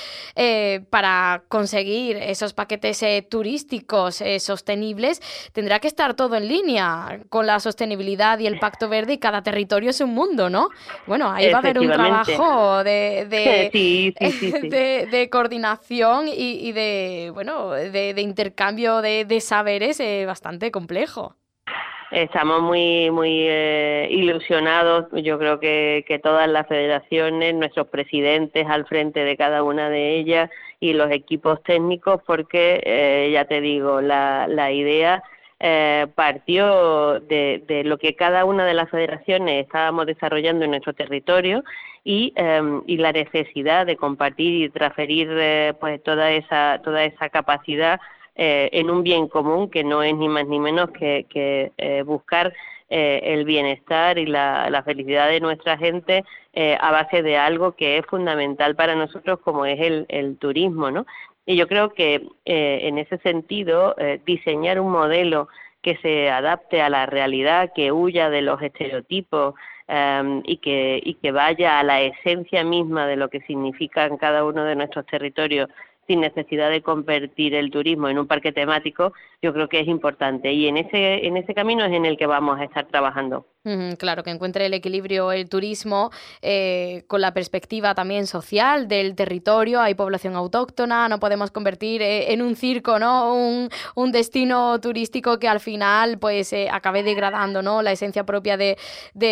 para 0.89 1.43
conseguir 1.47 2.17
esos 2.17 2.53
paquetes 2.53 3.03
turísticos 3.29 4.23
sostenibles, 4.39 5.21
tendrá 5.51 5.79
que 5.79 5.87
estar 5.87 6.15
todo 6.15 6.35
en 6.35 6.47
línea 6.47 7.19
con 7.29 7.45
la 7.45 7.59
sostenibilidad 7.59 8.39
y 8.39 8.47
el 8.47 8.57
Pacto 8.57 8.89
Verde 8.89 9.13
y 9.13 9.17
cada 9.19 9.43
territorio 9.43 9.91
es 9.91 10.01
un 10.01 10.13
mundo, 10.13 10.49
¿no? 10.49 10.69
Bueno, 11.05 11.29
ahí 11.31 11.51
va 11.51 11.57
a 11.57 11.59
haber 11.59 11.77
un 11.79 11.91
trabajo 11.91 12.83
de, 12.83 13.27
de, 15.11 15.29
coordinación 15.29 16.27
y, 16.27 16.71
de, 16.71 17.31
bueno, 17.33 17.71
de, 17.71 18.15
intercambio 18.17 19.01
de, 19.01 19.40
saberes 19.41 20.01
bastante 20.25 20.71
complejo. 20.71 21.35
Estamos 22.11 22.61
muy 22.61 23.09
muy 23.09 23.47
eh, 23.47 24.09
ilusionados, 24.11 25.05
yo 25.13 25.39
creo 25.39 25.61
que, 25.61 26.03
que 26.05 26.19
todas 26.19 26.49
las 26.49 26.67
federaciones, 26.67 27.55
nuestros 27.55 27.87
presidentes 27.87 28.67
al 28.67 28.85
frente 28.85 29.21
de 29.23 29.37
cada 29.37 29.63
una 29.63 29.89
de 29.89 30.17
ellas 30.17 30.49
y 30.81 30.91
los 30.91 31.09
equipos 31.09 31.63
técnicos, 31.63 32.21
porque 32.27 32.81
eh, 32.83 33.29
ya 33.31 33.45
te 33.45 33.61
digo, 33.61 34.01
la, 34.01 34.45
la 34.49 34.73
idea 34.73 35.23
eh, 35.61 36.05
partió 36.13 37.21
de, 37.21 37.63
de, 37.65 37.85
lo 37.85 37.97
que 37.97 38.13
cada 38.17 38.43
una 38.43 38.65
de 38.65 38.73
las 38.73 38.89
federaciones 38.89 39.63
estábamos 39.63 40.05
desarrollando 40.05 40.65
en 40.65 40.71
nuestro 40.71 40.91
territorio 40.91 41.63
y, 42.03 42.33
em, 42.35 42.81
y 42.87 42.97
la 42.97 43.13
necesidad 43.13 43.85
de 43.85 43.95
compartir 43.95 44.65
y 44.65 44.69
transferir 44.69 45.29
pues 45.79 46.03
toda 46.03 46.31
esa 46.31 46.81
toda 46.83 47.05
esa 47.05 47.29
capacidad 47.29 48.01
eh, 48.35 48.69
en 48.71 48.89
un 48.89 49.03
bien 49.03 49.27
común 49.27 49.69
que 49.69 49.83
no 49.83 50.03
es 50.03 50.15
ni 50.15 50.29
más 50.29 50.47
ni 50.47 50.59
menos 50.59 50.89
que, 50.91 51.25
eh, 51.77 52.03
buscar 52.05 52.53
eh, 52.89 53.19
el 53.23 53.45
bienestar 53.45 54.17
y 54.17 54.25
la, 54.25 54.81
felicidad 54.85 55.27
de 55.27 55.39
nuestra 55.39 55.77
gente 55.77 56.23
a 56.53 56.91
base 56.91 57.21
de 57.21 57.37
algo 57.37 57.73
que 57.73 57.97
es 57.97 58.05
fundamental 58.05 58.75
para 58.75 58.95
nosotros 58.95 59.39
como 59.39 59.65
es 59.65 59.79
el, 59.79 60.37
turismo, 60.37 60.91
¿no? 60.91 61.05
Y 61.45 61.55
yo 61.55 61.67
creo 61.67 61.93
que 61.93 62.27
en 62.45 62.97
ese 62.97 63.17
sentido 63.19 63.95
diseñar 64.25 64.79
un 64.79 64.91
modelo 64.91 65.47
que 65.81 65.97
se 65.97 66.29
adapte 66.29 66.81
a 66.81 66.89
la 66.89 67.05
realidad, 67.05 67.71
que 67.73 67.91
huya 67.91 68.29
de 68.29 68.41
los 68.41 68.61
estereotipos 68.61 69.55
em, 69.87 70.41
y, 70.45 70.57
que, 70.57 71.01
y 71.03 71.15
que 71.15 71.31
vaya 71.31 71.79
a 71.79 71.83
la 71.83 72.01
esencia 72.01 72.63
misma 72.63 73.07
de 73.07 73.15
lo 73.15 73.29
que 73.29 73.41
significa 73.41 74.05
en 74.05 74.17
cada 74.17 74.43
uno 74.43 74.63
de 74.63 74.75
nuestros 74.75 75.05
territorios 75.05 75.69
sin 76.11 76.19
necesidad 76.19 76.69
de 76.69 76.81
convertir 76.81 77.55
el 77.55 77.71
turismo 77.71 78.09
en 78.09 78.19
un 78.19 78.27
parque 78.27 78.51
temático, 78.51 79.13
yo 79.41 79.53
creo 79.53 79.69
que 79.69 79.79
es 79.79 79.87
importante 79.87 80.51
y 80.51 80.67
en 80.67 80.75
ese 80.75 81.25
en 81.25 81.37
ese 81.37 81.53
camino 81.53 81.85
es 81.85 81.93
en 81.93 82.05
el 82.05 82.17
que 82.17 82.25
vamos 82.25 82.59
a 82.59 82.65
estar 82.65 82.85
trabajando 82.87 83.45
claro, 83.97 84.23
que 84.23 84.31
encuentre 84.31 84.65
el 84.65 84.73
equilibrio 84.73 85.31
el 85.31 85.47
turismo 85.47 86.09
eh, 86.41 87.03
con 87.07 87.21
la 87.21 87.33
perspectiva 87.33 87.93
también 87.93 88.25
social 88.25 88.87
del 88.87 89.15
territorio. 89.15 89.79
Hay 89.81 89.93
población 89.93 90.35
autóctona, 90.35 91.07
no 91.07 91.19
podemos 91.19 91.51
convertir 91.51 92.01
eh, 92.01 92.33
en 92.33 92.41
un 92.41 92.55
circo, 92.55 92.97
¿no? 92.97 93.35
Un, 93.35 94.11
destino 94.11 94.79
turístico 94.81 95.39
que 95.39 95.47
al 95.47 95.61
final 95.61 96.17
pues 96.19 96.51
eh, 96.51 96.67
acabe 96.69 97.01
degradando, 97.01 97.61
¿no? 97.61 97.81
La 97.81 97.93
esencia 97.93 98.25
propia 98.25 98.57
de, 98.57 98.77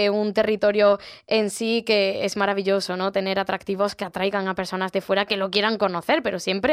un 0.10 0.34
territorio 0.34 1.00
en 1.28 1.50
sí, 1.50 1.84
que 1.86 2.24
es 2.24 2.38
maravilloso, 2.38 2.96
¿no? 2.96 3.12
Tener 3.12 3.40
atractivos 3.40 3.96
que 3.96 4.06
atraigan 4.06 4.48
a 4.48 4.56
personas 4.56 4.92
de 4.94 5.02
fuera 5.02 5.26
que 5.26 5.36
lo 5.36 5.52
quieran 5.52 5.78
conocer, 5.78 6.24
pero 6.24 6.40
siempre 6.40 6.69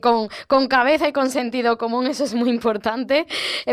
con, 0.00 0.28
con, 0.46 0.68
cabeza 0.68 1.08
y 1.08 1.12
con 1.12 1.30
sentido 1.30 1.78
común, 1.78 2.06
eso 2.06 2.24
es 2.24 2.34
muy 2.34 2.50
importante. 2.50 3.26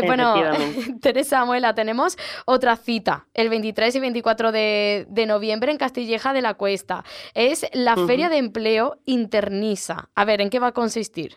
bueno, 0.06 0.34
Teresa 1.02 1.40
Amuela, 1.40 1.74
tenemos 1.74 2.16
otra 2.46 2.76
cita 2.76 3.26
el 3.34 3.48
23 3.48 3.96
y 3.96 4.00
24 4.00 4.52
de, 4.52 5.24
noviembre 5.26 5.72
en 5.72 5.78
Castilleja 5.78 6.32
de 6.32 6.42
la 6.42 6.54
Cuesta. 6.54 7.04
Es 7.34 7.68
la 7.72 7.96
Feria 7.96 8.28
de 8.28 8.38
Empleo 8.38 8.96
Internisa. 9.04 10.10
A 10.14 10.24
ver, 10.24 10.40
¿en 10.40 10.50
qué 10.50 10.58
va 10.58 10.68
a 10.68 10.72
consistir? 10.72 11.36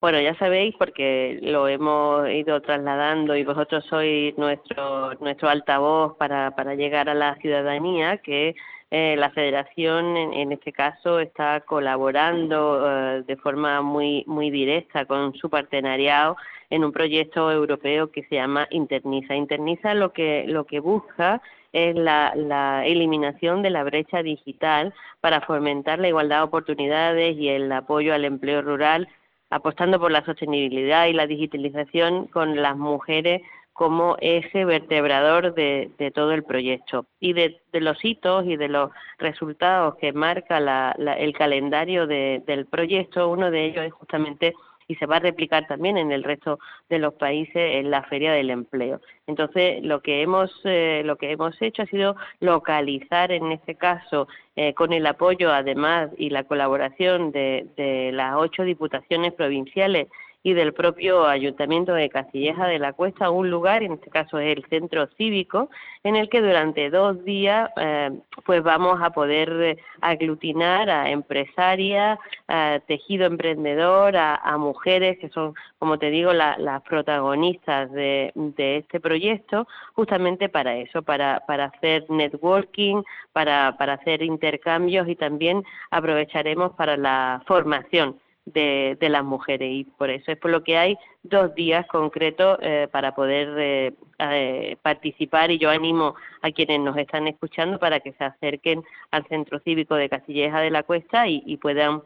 Bueno, 0.00 0.20
ya 0.20 0.34
sabéis 0.34 0.74
porque 0.76 1.38
lo 1.42 1.68
hemos 1.68 2.28
ido 2.28 2.60
trasladando 2.60 3.36
y 3.36 3.44
vosotros 3.44 3.84
sois 3.88 4.36
nuestro 4.36 5.14
nuestro 5.20 5.48
altavoz 5.48 6.16
para, 6.16 6.56
para 6.56 6.74
llegar 6.74 7.08
a 7.08 7.14
la 7.14 7.36
ciudadanía 7.36 8.18
que 8.18 8.56
eh, 8.94 9.16
la 9.16 9.30
Federación, 9.30 10.18
en, 10.18 10.52
este 10.52 10.70
caso, 10.70 11.18
está 11.18 11.60
colaborando 11.60 12.84
eh, 12.86 13.22
de 13.26 13.36
forma 13.38 13.80
muy 13.80 14.22
muy 14.26 14.50
directa 14.50 15.06
con 15.06 15.32
su 15.32 15.48
partenariado 15.48 16.36
en 16.68 16.84
un 16.84 16.92
proyecto 16.92 17.50
europeo 17.50 18.10
que 18.10 18.22
se 18.24 18.34
llama 18.34 18.68
Interniza. 18.70 19.34
Interniza 19.34 19.94
lo 19.94 20.12
que 20.12 20.44
lo 20.46 20.66
que 20.66 20.80
busca 20.80 21.40
es 21.72 21.96
la, 21.96 22.34
la, 22.36 22.84
eliminación 22.84 23.62
de 23.62 23.70
la 23.70 23.82
brecha 23.82 24.22
digital 24.22 24.92
para 25.22 25.40
fomentar 25.40 25.98
la 25.98 26.08
igualdad 26.08 26.40
de 26.40 26.42
oportunidades 26.42 27.38
y 27.38 27.48
el 27.48 27.72
apoyo 27.72 28.12
al 28.12 28.26
empleo 28.26 28.60
rural, 28.60 29.08
apostando 29.48 29.98
por 30.00 30.10
la 30.10 30.22
sostenibilidad 30.26 31.06
y 31.06 31.14
la 31.14 31.26
digitalización 31.26 32.26
con 32.26 32.60
las 32.60 32.76
mujeres 32.76 33.40
como 33.72 34.16
eje 34.20 34.64
vertebrador 34.64 35.54
de, 35.54 35.90
todo 36.14 36.32
el 36.32 36.44
proyecto. 36.44 37.06
Y 37.20 37.32
de, 37.32 37.60
los 37.72 38.04
hitos 38.04 38.46
y 38.46 38.56
de 38.56 38.68
los 38.68 38.90
resultados 39.18 39.96
que 39.96 40.12
marca 40.12 40.58
el 40.58 41.32
calendario 41.32 42.06
del 42.06 42.66
proyecto, 42.66 43.28
uno 43.28 43.50
de 43.50 43.64
ellos 43.64 43.84
es 43.84 43.92
justamente 43.92 44.54
y 44.88 44.96
se 44.96 45.06
va 45.06 45.16
a 45.16 45.20
replicar 45.20 45.66
también 45.66 45.96
en 45.96 46.12
el 46.12 46.22
resto 46.22 46.58
de 46.90 46.98
los 46.98 47.14
países 47.14 47.54
en 47.54 47.90
la 47.90 48.02
feria 48.02 48.32
del 48.32 48.50
empleo. 48.50 49.00
Entonces, 49.26 49.82
lo 49.82 50.02
que 50.02 50.22
hemos 50.22 50.50
eh, 50.64 51.02
lo 51.04 51.16
que 51.16 51.30
hemos 51.30 51.60
hecho 51.62 51.82
ha 51.82 51.86
sido 51.86 52.16
localizar 52.40 53.32
en 53.32 53.52
este 53.52 53.76
caso 53.76 54.28
eh, 54.56 54.74
con 54.74 54.92
el 54.92 55.06
apoyo 55.06 55.50
además 55.52 56.10
y 56.18 56.30
la 56.30 56.44
colaboración 56.44 57.32
de 57.32 58.10
las 58.12 58.34
ocho 58.36 58.64
diputaciones 58.64 59.32
provinciales 59.32 60.08
y 60.42 60.54
del 60.54 60.72
propio 60.72 61.26
Ayuntamiento 61.26 61.94
de 61.94 62.08
Castilleja 62.08 62.66
de 62.66 62.78
la 62.78 62.92
Cuesta, 62.92 63.30
un 63.30 63.50
lugar, 63.50 63.82
en 63.82 63.92
este 63.92 64.10
caso 64.10 64.38
es 64.38 64.56
el 64.56 64.64
centro 64.66 65.06
cívico, 65.16 65.70
en 66.02 66.16
el 66.16 66.28
que 66.28 66.40
durante 66.40 66.90
dos 66.90 67.24
días 67.24 67.70
eh, 67.76 68.10
pues 68.44 68.62
vamos 68.62 69.00
a 69.00 69.10
poder 69.10 69.78
aglutinar 70.00 70.90
a 70.90 71.10
empresarias, 71.10 72.18
a 72.48 72.80
tejido 72.86 73.26
emprendedor, 73.26 74.16
a, 74.16 74.40
mujeres 74.58 75.18
que 75.18 75.28
son, 75.30 75.54
como 75.78 75.98
te 75.98 76.10
digo, 76.10 76.32
las 76.32 76.82
protagonistas 76.82 77.90
de, 77.92 78.32
este 78.56 79.00
proyecto, 79.00 79.66
justamente 79.94 80.48
para 80.48 80.76
eso, 80.76 81.02
para, 81.02 81.40
para 81.46 81.66
hacer 81.66 82.04
networking, 82.08 83.02
para 83.32 83.68
hacer 83.68 84.22
intercambios 84.22 85.08
y 85.08 85.16
también 85.16 85.64
aprovecharemos 85.90 86.72
para 86.72 86.96
la 86.96 87.42
formación 87.46 88.16
de, 88.44 88.96
las 89.00 89.24
mujeres 89.24 89.68
y 89.70 89.84
por 89.84 90.10
eso 90.10 90.32
es 90.32 90.38
por 90.38 90.50
lo 90.50 90.64
que 90.64 90.76
hay 90.76 90.96
dos 91.22 91.54
días 91.54 91.86
concretos 91.86 92.58
eh, 92.60 92.88
para 92.90 93.14
poder 93.14 93.48
eh, 93.58 93.92
eh, 94.18 94.76
participar 94.82 95.50
y 95.50 95.58
yo 95.58 95.70
animo 95.70 96.14
a 96.40 96.50
quienes 96.50 96.80
nos 96.80 96.96
están 96.96 97.28
escuchando 97.28 97.78
para 97.78 98.00
que 98.00 98.12
se 98.12 98.24
acerquen 98.24 98.82
al 99.10 99.24
Centro 99.26 99.60
Cívico 99.60 99.94
de 99.94 100.08
Castilleja 100.08 100.60
de 100.60 100.70
la 100.70 100.82
Cuesta 100.82 101.28
y, 101.28 101.56
puedan 101.58 102.02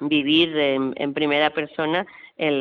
vivir 0.00 0.56
en, 0.56 1.14
primera 1.14 1.50
persona 1.50 2.06
el, 2.36 2.58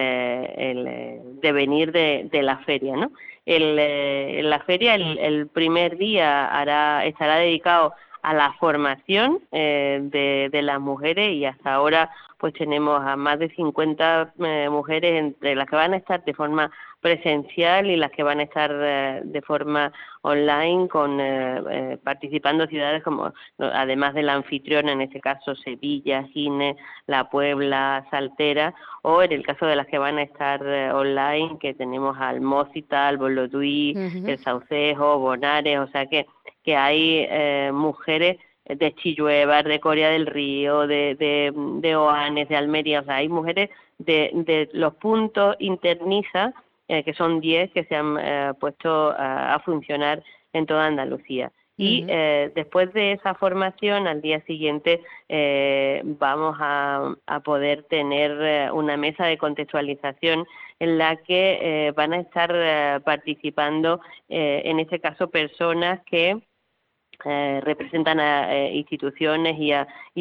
devenir 1.42 1.92
de, 1.92 2.30
la 2.42 2.60
feria. 2.60 2.96
¿no? 2.96 3.12
El, 3.46 4.50
la 4.50 4.60
feria 4.62 4.96
el, 4.96 5.48
primer 5.48 5.98
día 5.98 6.46
hará, 6.48 7.06
estará 7.06 7.38
dedicado 7.38 7.94
a 8.24 8.34
la 8.34 8.54
formación 8.54 9.40
de, 9.52 10.50
de 10.52 10.62
las 10.62 10.80
mujeres 10.80 11.34
y 11.34 11.46
hasta 11.46 11.74
ahora 11.74 12.10
pues 12.42 12.56
tenemos 12.56 13.00
a 13.06 13.16
más 13.16 13.38
de 13.38 13.50
50 13.50 14.34
eh, 14.40 14.68
mujeres 14.68 15.14
entre 15.14 15.54
las 15.54 15.70
que 15.70 15.76
van 15.76 15.94
a 15.94 15.98
estar 15.98 16.26
de 16.26 16.34
forma 16.34 16.72
presencial 17.00 17.86
y 17.86 17.96
las 17.96 18.10
que 18.12 18.24
van 18.24 18.40
a 18.40 18.44
estar 18.44 18.72
eh, 18.74 19.22
de 19.24 19.42
forma 19.44 19.94
online 20.24 20.88
con 20.88 21.20
eh, 21.22 22.00
participando 22.04 22.66
ciudades 22.66 23.04
como 23.04 23.32
además 23.60 24.16
de 24.16 24.24
la 24.24 24.34
anfitriona 24.34 24.92
en 24.92 25.02
este 25.02 25.22
caso 25.22 25.56
Sevilla, 25.56 26.24
Gine, 26.34 26.78
La 27.06 27.30
Puebla, 27.30 28.08
Saltera 28.10 28.74
o 29.04 29.22
en 29.22 29.34
el 29.34 29.46
caso 29.46 29.68
de 29.68 29.76
las 29.76 29.86
que 29.86 30.00
van 30.00 30.18
a 30.18 30.24
estar 30.24 30.64
online 30.96 31.60
que 31.60 31.76
tenemos 31.76 32.18
al 32.20 32.42
Mócita, 32.42 33.16
Boloduí, 33.18 33.94
el 33.96 34.40
Saucejo, 34.40 35.20
Bonares, 35.20 35.78
o 35.78 35.88
sea 35.88 36.08
que 36.08 36.26
que 36.64 36.76
hay 36.76 37.72
mujeres 37.72 38.38
de 38.66 38.94
Chillueva, 38.96 39.64
de 39.64 39.80
Corea 39.80 40.10
del 40.10 40.28
Río, 40.28 40.88
de, 40.88 41.16
de, 41.16 41.52
de 41.56 41.96
Oanes, 41.96 42.48
de 42.50 42.56
Almería, 42.56 43.02
o 43.02 43.04
sea, 43.04 43.16
hay 43.18 43.30
mujeres 43.30 43.70
de, 43.98 44.32
de 44.34 44.70
los 44.74 44.96
puntos 44.96 45.56
interniza, 45.60 46.54
eh, 46.88 47.04
que 47.04 47.14
son 47.14 47.40
10 47.40 47.72
que 47.72 47.86
se 47.86 47.96
han 47.96 48.18
eh, 48.20 48.52
puesto 48.60 49.14
a, 49.18 49.60
funcionar 49.64 50.24
en 50.54 50.66
toda 50.66 50.88
Andalucía. 50.88 51.52
Y 51.78 52.06
eh, 52.10 52.52
después 52.54 52.94
de 52.94 53.14
esa 53.14 53.34
formación, 53.34 54.06
al 54.06 54.22
día 54.22 54.42
siguiente 54.42 55.02
vamos 56.20 56.58
a, 56.60 57.16
a, 57.26 57.40
poder 57.40 57.84
tener 57.84 58.72
una 58.72 58.98
mesa 58.98 59.26
de 59.26 59.40
contextualización 59.40 60.46
en 60.80 60.98
la 61.00 61.16
que 61.16 61.92
van 61.96 62.14
a 62.14 62.20
estar 62.20 63.02
participando, 63.04 64.00
en 64.30 64.80
este 64.80 65.00
caso, 65.00 65.32
personas 65.32 66.02
que 66.06 66.38
eh, 67.26 67.62
representan 67.64 68.20
a 68.20 68.54
eh, 68.54 68.76
instituciones 68.76 69.58
y 69.60 69.72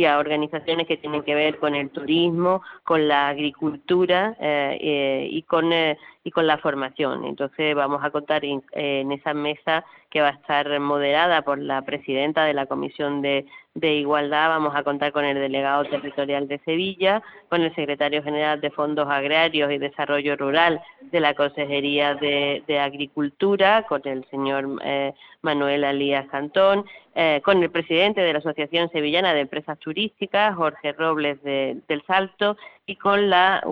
a, 0.04 0.18
organizaciones 0.18 0.86
que 0.86 0.96
tienen 0.96 1.22
que 1.22 1.34
ver 1.34 1.58
con 1.58 1.74
el 1.74 1.90
turismo, 1.90 2.62
con 2.84 3.08
la 3.08 3.28
agricultura 3.28 4.36
eh, 4.40 5.28
y, 5.30 5.42
con, 5.42 5.70
y 5.72 6.30
con 6.30 6.46
la 6.46 6.58
formación. 6.58 7.24
Entonces 7.24 7.74
vamos 7.74 8.02
a 8.04 8.10
contar 8.10 8.42
en 8.44 9.12
esa 9.12 9.34
mesa 9.34 9.84
que 10.10 10.20
va 10.20 10.28
a 10.28 10.32
estar 10.32 10.78
moderada 10.80 11.42
por 11.42 11.58
la 11.58 11.82
presidenta 11.82 12.44
de 12.44 12.54
la 12.54 12.66
Comisión 12.66 13.22
de 13.22 13.44
Igualdad. 13.74 14.48
Vamos 14.48 14.74
a 14.74 14.82
contar 14.82 15.12
con 15.12 15.24
el 15.24 15.38
delegado 15.38 15.84
territorial 15.84 16.48
de 16.48 16.58
Sevilla, 16.60 17.22
con 17.48 17.62
el 17.62 17.74
secretario 17.74 18.22
general 18.22 18.60
de 18.60 18.70
Fondos 18.70 19.08
Agrarios 19.08 19.70
y 19.70 19.78
Desarrollo 19.78 20.36
Rural 20.36 20.80
de 21.10 21.20
la 21.20 21.34
Consejería 21.34 22.14
de, 22.14 22.78
Agricultura, 22.80 23.84
con 23.88 24.00
el 24.04 24.24
señor 24.30 24.66
eh, 24.84 25.12
Manuel 25.42 25.84
Alías 25.84 26.26
Cantón, 26.30 26.84
eh, 27.14 27.40
con 27.44 27.62
el 27.62 27.70
presidente 27.70 28.20
de 28.20 28.32
la 28.32 28.38
Asociación 28.38 28.90
Sevillana 28.90 29.34
de 29.34 29.40
Empresas 29.40 29.78
Turísticas, 29.78 30.54
Jorge 30.56 30.92
Robles 30.92 31.42
del 31.42 32.02
Salto, 32.06 32.56
y 32.86 32.96
con 32.96 33.30
la, 33.30 33.62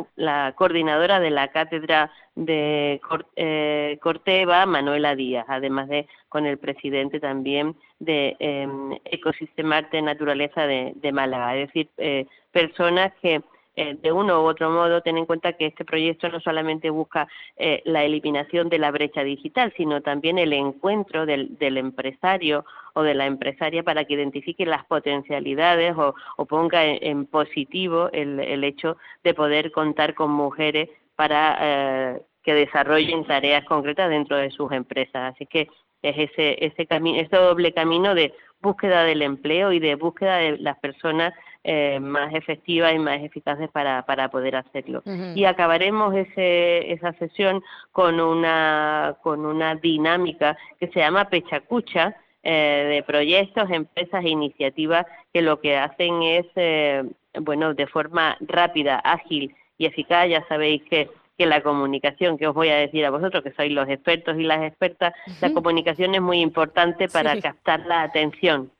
coordinadora 0.55 1.19
de 1.19 1.31
la 1.31 1.49
cátedra 1.49 2.11
de 2.37 3.01
eh, 3.35 3.99
Corteva, 4.01 4.65
Manuela 4.65 5.17
Díaz, 5.17 5.47
además 5.49 5.89
de 5.89 6.07
con 6.29 6.47
el 6.47 6.59
presidente 6.59 7.19
también 7.19 7.75
de 7.99 8.37
eh, 8.39 8.69
Ecosistema 9.07 9.79
Arte 9.79 10.01
Naturaleza 10.03 10.67
de, 10.67 11.13
Málaga, 11.13 11.57
es 11.57 11.69
decir, 11.69 11.89
eh, 11.99 12.27
personas 12.53 13.13
que 13.21 13.43
eh, 13.81 13.97
de 14.03 14.11
uno 14.11 14.43
u 14.43 14.47
otro 14.47 14.71
modo 14.71 15.03
ten 15.03 15.19
en 15.19 15.25
cuenta 15.25 15.53
que 15.53 15.67
este 15.67 15.85
proyecto 15.85 16.29
no 16.29 16.41
solamente 16.41 16.91
busca 16.91 17.29
eh, 17.57 17.81
la 17.85 18.03
eliminación 18.03 18.69
de 18.69 18.79
la 18.79 18.91
brecha 18.91 19.23
digital, 19.23 19.73
sino 19.77 20.01
también 20.01 20.37
el 20.37 20.53
encuentro 20.53 21.27
del, 21.27 21.57
empresario 21.61 22.65
o 22.95 23.03
de 23.03 23.15
la 23.15 23.27
empresaria 23.27 23.85
para 23.85 24.05
que 24.05 24.15
identifique 24.15 24.67
las 24.67 24.85
potencialidades 24.87 25.95
o, 25.97 26.45
ponga 26.47 26.85
en, 26.85 27.27
positivo 27.27 28.11
el, 28.13 28.65
hecho 28.65 28.97
de 29.23 29.33
poder 29.33 29.71
contar 29.71 30.15
con 30.15 30.33
mujeres 30.33 30.89
para 31.15 31.57
eh, 31.61 32.23
que 32.43 32.55
desarrollen 32.55 33.27
tareas 33.27 33.65
concretas 33.65 34.11
dentro 34.11 34.39
de 34.39 34.51
sus 34.51 34.73
empresas. 34.73 35.35
Así 35.35 35.47
que 35.47 35.69
es 36.03 36.31
ese, 36.31 36.65
ese 36.67 36.89
ese 36.91 37.37
doble 37.37 37.73
camino 37.73 38.17
de 38.17 38.35
búsqueda 38.61 39.05
del 39.05 39.23
empleo 39.23 39.71
y 39.71 39.79
de 39.79 39.95
búsqueda 39.95 40.39
de 40.39 40.59
las 40.59 40.77
personas 40.81 41.33
eh, 41.65 41.99
más 42.01 42.35
efectivas 42.35 42.95
y 42.95 42.99
más 42.99 43.21
eficaces 43.23 43.69
para, 43.71 44.03
para 44.07 44.31
poder 44.31 44.57
hacerlo. 44.57 45.03
Y 45.35 45.45
acabaremos 45.45 46.15
ese, 46.15 46.93
esa 46.93 47.13
sesión 47.15 47.63
con 47.93 48.21
una, 48.21 49.17
con 49.23 49.45
una 49.45 49.75
dinámica 49.75 50.57
que 50.79 50.89
se 50.89 51.01
llama 51.01 51.29
Pechacucha, 51.29 52.17
eh, 52.43 52.87
de 52.89 53.03
proyectos, 53.03 53.69
empresas 53.71 54.25
e 54.25 54.29
iniciativas 54.29 55.05
que 55.33 55.43
lo 55.43 55.61
que 55.61 55.77
hacen 55.77 56.23
es, 56.23 56.47
eh, 56.55 57.03
bueno, 57.41 57.75
de 57.75 57.87
forma 57.87 58.37
rápida, 58.41 59.01
ágil 59.01 59.55
y 59.77 59.87
eficaz, 59.87 60.29
ya 60.29 60.47
sabéis 60.49 60.83
que 60.85 61.11
que 61.39 61.47
la 61.47 61.63
comunicación, 61.63 62.37
que 62.37 62.49
os 62.49 62.55
voy 62.55 62.69
a 62.69 62.75
decir 62.75 63.07
a 63.07 63.11
vosotros, 63.11 63.45
que 63.45 63.53
sois 63.53 63.71
los 63.71 63.89
expertos 63.89 64.37
y 64.37 64.43
las 64.43 64.61
expertas, 64.61 65.15
la 65.41 65.53
comunicación 65.53 66.17
es 66.17 66.21
muy 66.21 66.41
importante 66.41 67.09
para 67.09 67.41
captar 67.41 67.87
la 67.87 68.03
atención 68.03 68.73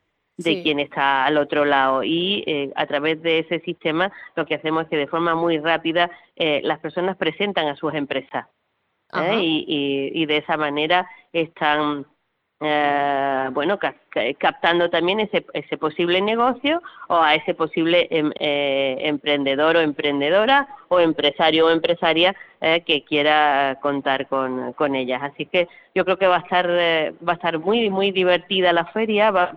de 0.43 0.63
quien 0.63 0.79
está 0.79 1.25
al 1.25 1.37
otro 1.37 1.65
lado. 1.65 2.03
Y 2.03 2.43
eh, 2.47 2.71
a 2.75 2.85
través 2.85 3.21
de 3.21 3.39
ese 3.39 3.59
sistema 3.59 4.11
lo 4.35 4.45
que 4.45 4.55
hacemos 4.55 4.83
es 4.83 4.89
que 4.89 4.97
de 4.97 5.07
forma 5.07 5.35
muy 5.35 5.59
rápida 5.59 6.09
eh, 6.35 6.61
las 6.63 6.79
personas 6.79 7.17
presentan 7.17 7.67
a 7.67 7.75
sus 7.75 7.93
empresas 7.93 8.47
¿eh? 9.13 9.39
y, 9.41 10.11
y, 10.13 10.25
de 10.25 10.37
esa 10.37 10.55
manera 10.55 11.09
están 11.33 12.05
eh, 12.61 13.49
bueno, 13.53 13.79
captando 14.37 14.89
también 14.89 15.21
ese, 15.21 15.45
ese 15.53 15.77
posible 15.77 16.19
negocio 16.19 16.81
o 17.07 17.15
a 17.15 17.35
ese 17.35 17.53
posible 17.53 18.07
em, 18.11 18.31
eh, 18.37 18.97
emprendedor 18.99 19.77
o 19.77 19.79
emprendedora 19.79 20.67
o 20.89 20.99
empresario 20.99 21.67
o 21.67 21.69
empresaria 21.69 22.35
eh, 22.59 22.81
que 22.85 23.05
quiera 23.05 23.77
contar 23.81 24.27
con, 24.27 24.73
con, 24.73 24.95
ellas. 24.95 25.23
Así 25.23 25.45
que 25.45 25.69
yo 25.95 26.03
creo 26.03 26.17
que 26.17 26.27
va 26.27 26.37
a 26.37 26.39
estar 26.39 26.67
va 26.67 27.31
a 27.31 27.35
estar 27.35 27.59
muy 27.59 27.89
muy 27.89 28.11
divertida 28.11 28.73
la 28.73 28.85
feria, 28.87 29.31
va, 29.31 29.53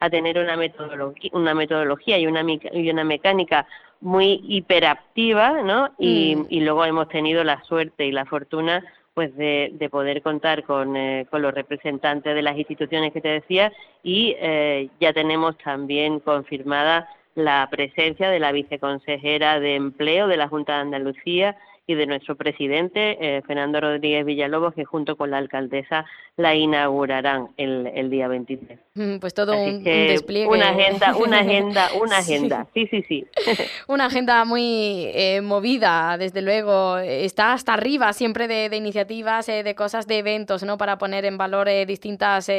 a, 0.00 0.10
tener 0.10 0.38
una 0.38 0.56
metodología, 0.56 1.30
una 1.32 1.54
metodología 1.54 2.18
y 2.18 2.26
una 2.26 2.44
y 2.72 2.90
una 2.90 3.04
mecánica 3.04 3.68
muy 4.00 4.40
hiperactiva, 4.48 5.62
¿no? 5.62 5.90
Y, 5.98 6.36
mm. 6.36 6.46
y 6.50 6.60
luego 6.60 6.84
hemos 6.84 7.08
tenido 7.08 7.44
la 7.44 7.62
suerte 7.62 8.04
y 8.04 8.12
la 8.12 8.24
fortuna 8.24 8.82
pues 9.16 9.34
de, 9.34 9.70
de 9.72 9.88
poder 9.88 10.20
contar 10.20 10.62
con, 10.64 10.94
eh, 10.94 11.26
con, 11.30 11.40
los 11.40 11.54
representantes 11.54 12.34
de 12.34 12.42
las 12.42 12.58
instituciones 12.58 13.14
que 13.14 13.22
te 13.22 13.28
decía 13.28 13.72
y 14.02 14.36
eh, 14.38 14.90
ya 15.00 15.14
tenemos 15.14 15.56
también 15.56 16.20
confirmada 16.20 17.08
la 17.34 17.66
presencia 17.70 18.28
de 18.28 18.38
la 18.38 18.52
viceconsejera 18.52 19.58
de 19.58 19.76
Empleo 19.76 20.28
de 20.28 20.36
la 20.36 20.48
Junta 20.48 20.74
de 20.74 20.80
Andalucía 20.80 21.56
y 21.86 21.94
de 21.94 22.06
nuestro 22.06 22.34
presidente, 22.34 23.16
eh, 23.20 23.42
Fernando 23.46 23.80
Rodríguez 23.80 24.26
Villalobos, 24.26 24.74
que 24.74 24.84
junto 24.84 25.16
con 25.16 25.30
la 25.30 25.38
alcaldesa 25.38 26.04
la 26.36 26.54
inaugurarán 26.54 27.50
el, 27.56 27.86
el 27.94 28.10
día 28.10 28.26
23. 28.26 28.78
Mm, 28.94 29.18
pues 29.18 29.34
todo 29.34 29.56
un, 29.56 29.84
despliegue. 29.84 30.48
Una 30.48 30.70
agenda, 30.70 31.16
una 31.16 31.40
agenda, 31.40 31.88
una 32.00 32.18
agenda. 32.18 32.66
Sí, 32.74 32.88
sí, 32.88 33.02
sí. 33.06 33.26
una 33.86 34.06
agenda 34.06 34.44
muy 34.44 35.10
eh, 35.14 35.40
movida, 35.42 36.18
desde 36.18 36.42
luego. 36.42 36.98
Está 36.98 37.52
hasta 37.52 37.74
arriba 37.74 38.12
siempre 38.12 38.48
de, 38.48 38.76
iniciativas, 38.76 39.48
eh, 39.48 39.62
de 39.62 39.74
cosas, 39.76 40.08
de 40.08 40.18
eventos, 40.18 40.64
¿no? 40.64 40.78
Para 40.78 40.98
poner 40.98 41.24
en 41.24 41.38
valor 41.38 41.68
distintas 41.86 42.50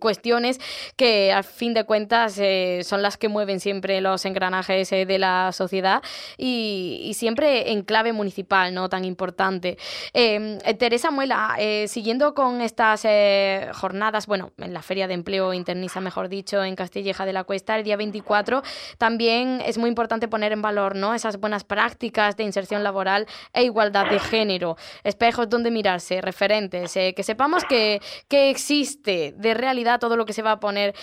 cuestiones 0.00 0.60
que, 0.96 1.32
a 1.32 1.42
fin 1.42 1.72
de 1.72 1.84
cuentas, 1.84 2.40
son 2.82 3.02
las 3.02 3.16
que 3.16 3.28
mueven 3.28 3.60
siempre 3.60 4.00
los 4.00 4.24
engranajes 4.24 4.90
de 4.90 5.18
la 5.18 5.52
sociedad 5.52 6.02
y, 6.36 7.00
y 7.02 7.14
siempre 7.14 7.72
en 7.72 7.82
clave 7.82 8.12
municipal 8.12 8.55
¿no? 8.72 8.88
tan 8.88 9.04
importante. 9.04 9.78
Em, 10.12 10.58
eh, 10.64 10.74
Teresa 10.74 11.10
Muela, 11.10 11.56
eh, 11.58 11.86
siguiendo 11.88 12.34
con 12.34 12.60
estas 12.60 13.04
eh, 13.04 13.68
jornadas, 13.74 14.26
bueno, 14.26 14.52
en 14.58 14.72
la 14.72 14.82
Feria 14.82 15.06
de 15.06 15.14
Empleo 15.14 15.52
Interniza, 15.52 16.00
mejor 16.00 16.28
dicho, 16.28 16.62
en 16.62 16.74
Castilleja 16.74 17.26
de 17.26 17.32
la 17.32 17.44
Cuesta, 17.44 17.76
el 17.76 17.84
día 17.84 17.96
24, 17.96 18.62
también 18.98 19.62
es 19.64 19.78
muy 19.78 19.88
importante 19.88 20.28
poner 20.28 20.52
en 20.52 20.62
valor 20.62 20.96
¿no? 20.96 21.14
esas 21.14 21.38
buenas 21.38 21.64
prácticas 21.64 22.36
de 22.36 22.44
inserción 22.44 22.82
laboral 22.82 23.26
e 23.52 23.64
igualdad 23.64 24.08
de 24.10 24.18
género, 24.18 24.76
espejos 25.04 25.48
donde 25.48 25.70
mirarse, 25.70 26.20
referentes, 26.20 26.92
que 26.94 27.22
sepamos 27.22 27.64
que, 27.64 28.00
que, 28.28 28.50
existe 28.50 29.34
de 29.36 29.54
realidad 29.54 29.98
todo 29.98 30.16
lo 30.16 30.24
que 30.24 30.32
se 30.32 30.42
va 30.42 30.52
a 30.52 30.60
poner 30.60 30.94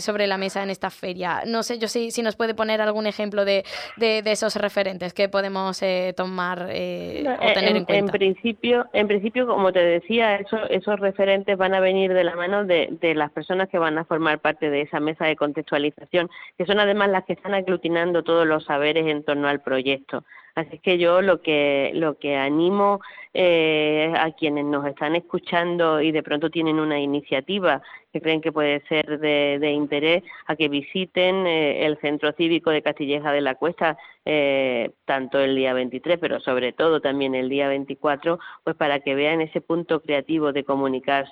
sobre 0.00 0.26
la 0.26 0.38
mesa 0.38 0.62
en 0.62 0.70
esta 0.70 0.90
feria. 0.90 1.42
No 1.46 1.62
sé 1.62 1.78
yo 1.78 1.88
si, 1.88 2.10
si 2.10 2.22
nos 2.22 2.36
puede 2.36 2.54
poner 2.54 2.80
algún 2.80 3.06
ejemplo 3.06 3.44
de, 3.44 3.64
de 3.96 4.22
esos 4.26 4.56
referentes 4.56 5.12
que 5.12 5.28
podemos 5.28 5.80
tomar 6.16 6.69
eh, 6.70 7.24
en, 7.88 8.06
principio, 8.06 8.86
en 8.92 9.08
principio, 9.08 9.46
como 9.46 9.72
te 9.72 9.80
decía, 9.80 10.36
esos 10.36 11.00
referentes 11.00 11.56
van 11.56 11.74
a 11.74 11.80
venir 11.80 12.12
de 12.14 12.24
la 12.24 12.36
mano 12.36 12.64
de, 12.64 12.88
de, 13.00 13.14
las 13.14 13.30
personas 13.30 13.68
que 13.68 13.78
van 13.78 13.98
a 13.98 14.04
formar 14.04 14.38
parte 14.38 14.70
de 14.70 14.82
esa 14.82 15.00
mesa 15.00 15.26
de 15.26 15.36
contextualización, 15.36 16.30
que 16.56 16.66
son 16.66 16.80
además 16.80 17.10
las 17.10 17.24
que 17.24 17.34
están 17.34 17.54
aglutinando 17.54 18.22
todos 18.22 18.46
los 18.46 18.64
saberes 18.64 19.06
en 19.06 19.24
torno 19.24 19.48
al 19.48 19.60
proyecto. 19.60 20.24
Así 20.60 20.78
que 20.78 20.98
yo 20.98 21.22
lo 21.22 21.40
que 21.40 21.90
lo 21.94 22.18
que 22.18 22.36
animo 22.36 23.00
eh, 23.32 24.12
a 24.16 24.32
quienes 24.32 24.64
nos 24.64 24.84
están 24.86 25.14
escuchando 25.14 26.00
y 26.00 26.10
de 26.10 26.22
pronto 26.22 26.50
tienen 26.50 26.80
una 26.80 26.98
iniciativa 26.98 27.80
que 28.12 28.20
creen 28.20 28.40
que 28.40 28.50
puede 28.50 28.80
ser 28.88 29.20
de, 29.20 29.70
interés, 29.70 30.24
a 30.46 30.56
que 30.56 30.68
visiten 30.68 31.46
eh, 31.46 31.86
el 31.86 31.96
Centro 32.00 32.32
Cívico 32.32 32.70
de 32.70 32.82
Castilleja 32.82 33.30
de 33.30 33.40
la 33.40 33.54
Cuesta, 33.54 33.96
eh, 34.24 34.90
tanto 35.04 35.38
el 35.38 35.54
día 35.54 35.72
23, 35.74 36.18
pero 36.18 36.40
sobre 36.40 36.72
todo 36.72 37.00
también 37.00 37.36
el 37.36 37.48
día 37.48 37.68
24, 37.68 38.40
pues 38.64 38.74
para 38.74 38.98
que 38.98 39.14
vean 39.14 39.40
ese 39.40 39.60
punto 39.60 40.00
creativo 40.00 40.52
de 40.52 40.64
comunicar 40.64 41.26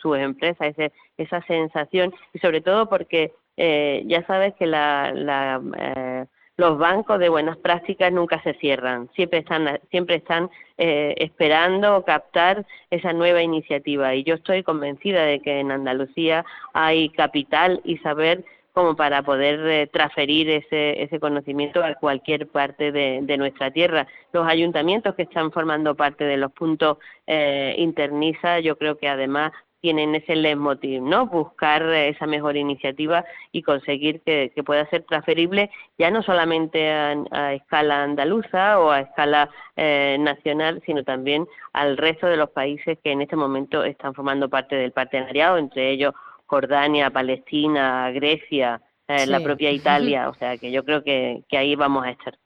sus 0.00 0.16
empresas, 0.16 0.68
ese, 0.68 0.92
esa 1.18 1.42
sensación. 1.42 2.14
Y 2.32 2.38
sobre 2.38 2.60
todo 2.60 2.88
porque 2.88 3.32
ya 3.56 4.24
sabes 4.26 4.54
que 4.54 4.66
la, 4.66 5.12
la 5.12 6.28
los 6.56 6.78
bancos 6.78 7.18
de 7.18 7.28
buenas 7.28 7.56
prácticas 7.56 8.12
nunca 8.12 8.42
se 8.42 8.54
cierran, 8.54 9.08
siempre 9.14 9.40
están, 9.40 9.80
siempre 9.90 10.16
están 10.16 10.50
eh, 10.78 11.14
esperando 11.18 12.04
captar 12.04 12.64
esa 12.90 13.12
nueva 13.12 13.42
iniciativa 13.42 14.14
y 14.14 14.22
yo 14.24 14.34
estoy 14.34 14.62
convencida 14.62 15.24
de 15.24 15.40
que 15.40 15.60
en 15.60 15.72
Andalucía 15.72 16.44
hay 16.72 17.08
capital 17.10 17.80
y 17.84 17.98
saber 17.98 18.44
como 18.74 18.96
para 18.96 19.22
poder 19.22 19.60
eh, 19.68 19.86
transferir 19.86 20.50
ese, 20.50 21.00
ese 21.00 21.20
conocimiento 21.20 21.82
a 21.82 21.94
cualquier 21.94 22.48
parte 22.48 22.90
de, 22.90 23.36
nuestra 23.38 23.70
tierra. 23.70 24.08
Los 24.32 24.48
ayuntamientos 24.48 25.14
que 25.14 25.22
están 25.22 25.52
formando 25.52 25.94
parte 25.94 26.24
de 26.24 26.36
los 26.36 26.50
puntos 26.52 26.98
eh, 27.28 27.76
interniza, 27.78 28.58
yo 28.58 28.76
creo 28.76 28.98
que 28.98 29.08
además 29.08 29.52
tienen 29.84 30.14
ese 30.14 30.34
leitmotiv, 30.34 31.02
¿no? 31.02 31.26
Buscar 31.26 31.82
esa 31.82 32.26
mejor 32.26 32.56
iniciativa 32.56 33.22
y 33.52 33.60
conseguir 33.60 34.22
que, 34.22 34.50
pueda 34.64 34.88
ser 34.88 35.02
transferible 35.02 35.70
ya 35.98 36.10
no 36.10 36.22
solamente 36.22 36.90
a, 36.90 37.52
escala 37.52 38.02
andaluza 38.02 38.80
o 38.80 38.90
a 38.90 39.00
escala 39.00 39.50
eh, 39.76 40.16
nacional, 40.18 40.82
sino 40.86 41.04
también 41.04 41.46
al 41.74 41.98
resto 41.98 42.26
de 42.26 42.38
los 42.38 42.48
países 42.48 42.96
que 43.04 43.12
en 43.12 43.20
este 43.20 43.36
momento 43.36 43.84
están 43.84 44.14
formando 44.14 44.48
parte 44.48 44.74
del 44.74 44.92
partenariado, 44.92 45.58
entre 45.58 45.90
ellos 45.90 46.14
Jordania, 46.46 47.10
Palestina, 47.10 48.10
Grecia, 48.10 48.80
eh, 49.06 49.26
la 49.26 49.40
propia 49.40 49.70
Italia, 49.70 50.30
o 50.30 50.34
sea 50.34 50.56
que 50.56 50.72
yo 50.72 50.82
creo 50.82 51.04
que 51.04 51.44
ahí 51.52 51.76
vamos 51.76 52.06
a 52.06 52.10
estar. 52.12 52.38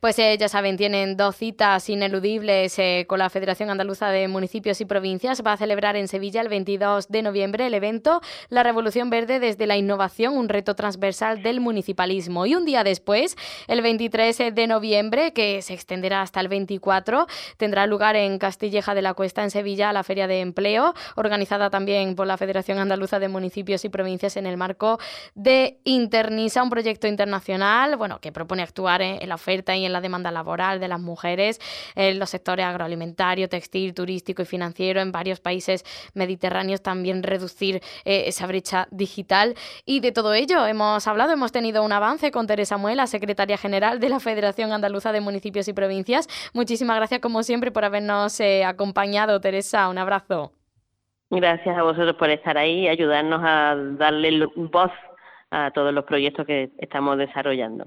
Pues 0.00 0.18
eh, 0.18 0.36
ya 0.38 0.48
saben, 0.48 0.76
tienen 0.76 1.16
dos 1.16 1.36
citas 1.36 1.88
ineludibles 1.88 2.78
eh, 2.78 3.04
con 3.08 3.18
la 3.18 3.30
Federación 3.30 3.70
Andaluza 3.70 4.08
de 4.08 4.28
Municipios 4.28 4.80
y 4.80 4.84
Provincias. 4.84 5.42
Va 5.46 5.52
a 5.52 5.56
celebrar 5.56 5.96
en 5.96 6.08
Sevilla 6.08 6.40
el 6.40 6.48
22 6.48 7.08
de 7.08 7.22
noviembre 7.22 7.66
el 7.66 7.74
evento 7.74 8.20
La 8.48 8.62
Revolución 8.62 9.10
Verde 9.10 9.40
desde 9.40 9.66
la 9.66 9.76
Innovación, 9.76 10.36
un 10.36 10.48
reto 10.48 10.74
transversal 10.74 11.42
del 11.42 11.60
municipalismo. 11.60 12.46
Y 12.46 12.54
un 12.54 12.64
día 12.64 12.84
después, 12.84 13.36
el 13.68 13.82
23 13.82 14.54
de 14.54 14.66
noviembre, 14.66 15.32
que 15.32 15.62
se 15.62 15.74
extenderá 15.74 16.22
hasta 16.22 16.40
el 16.40 16.48
24, 16.48 17.26
tendrá 17.56 17.86
lugar 17.86 18.16
en 18.16 18.38
Castilleja 18.38 18.94
de 18.94 19.02
la 19.02 19.14
Cuesta, 19.14 19.42
en 19.42 19.50
Sevilla, 19.50 19.92
la 19.92 20.04
Feria 20.04 20.26
de 20.26 20.40
Empleo, 20.40 20.94
organizada 21.16 21.70
también 21.70 22.14
por 22.14 22.26
la 22.26 22.36
Federación 22.36 22.78
Andaluza 22.78 23.18
de 23.18 23.28
Municipios 23.28 23.84
y 23.84 23.88
Provincias 23.88 24.36
en 24.36 24.46
el 24.46 24.56
marco 24.56 24.98
de 25.34 25.78
Internisa, 25.84 26.62
un 26.62 26.70
proyecto 26.70 27.06
internacional 27.06 27.96
bueno, 27.96 28.20
que 28.20 28.32
propone 28.32 28.62
actuar 28.62 29.02
en 29.02 29.28
la 29.28 29.38
oferta 29.40 29.74
y 29.74 29.84
en 29.84 29.92
la 29.92 30.00
demanda 30.00 30.30
laboral 30.30 30.78
de 30.80 30.88
las 30.88 31.00
mujeres 31.00 31.58
en 31.94 32.18
los 32.18 32.30
sectores 32.30 32.66
agroalimentario, 32.66 33.48
textil, 33.48 33.94
turístico 33.94 34.42
y 34.42 34.44
financiero 34.44 35.00
en 35.00 35.12
varios 35.12 35.40
países 35.40 35.84
mediterráneos, 36.14 36.82
también 36.82 37.22
reducir 37.22 37.76
eh, 38.04 38.24
esa 38.26 38.46
brecha 38.46 38.86
digital. 38.90 39.54
Y 39.84 40.00
de 40.00 40.12
todo 40.12 40.34
ello 40.34 40.66
hemos 40.66 41.06
hablado, 41.06 41.32
hemos 41.32 41.52
tenido 41.52 41.82
un 41.82 41.92
avance 41.92 42.30
con 42.30 42.46
Teresa 42.46 42.76
Muela, 42.76 43.06
secretaria 43.06 43.56
general 43.56 43.98
de 44.00 44.08
la 44.08 44.20
Federación 44.20 44.72
Andaluza 44.72 45.12
de 45.12 45.20
Municipios 45.20 45.68
y 45.68 45.72
Provincias. 45.72 46.28
Muchísimas 46.54 46.96
gracias, 46.96 47.20
como 47.20 47.42
siempre, 47.42 47.70
por 47.70 47.84
habernos 47.84 48.38
eh, 48.40 48.64
acompañado, 48.64 49.40
Teresa. 49.40 49.88
Un 49.88 49.98
abrazo. 49.98 50.52
Gracias 51.30 51.78
a 51.78 51.82
vosotros 51.82 52.16
por 52.16 52.28
estar 52.28 52.58
ahí 52.58 52.80
y 52.80 52.88
ayudarnos 52.88 53.40
a 53.44 53.76
darle 53.76 54.46
voz 54.56 54.90
a 55.50 55.70
todos 55.70 55.92
los 55.94 56.04
proyectos 56.04 56.46
que 56.46 56.70
estamos 56.78 57.18
desarrollando. 57.18 57.86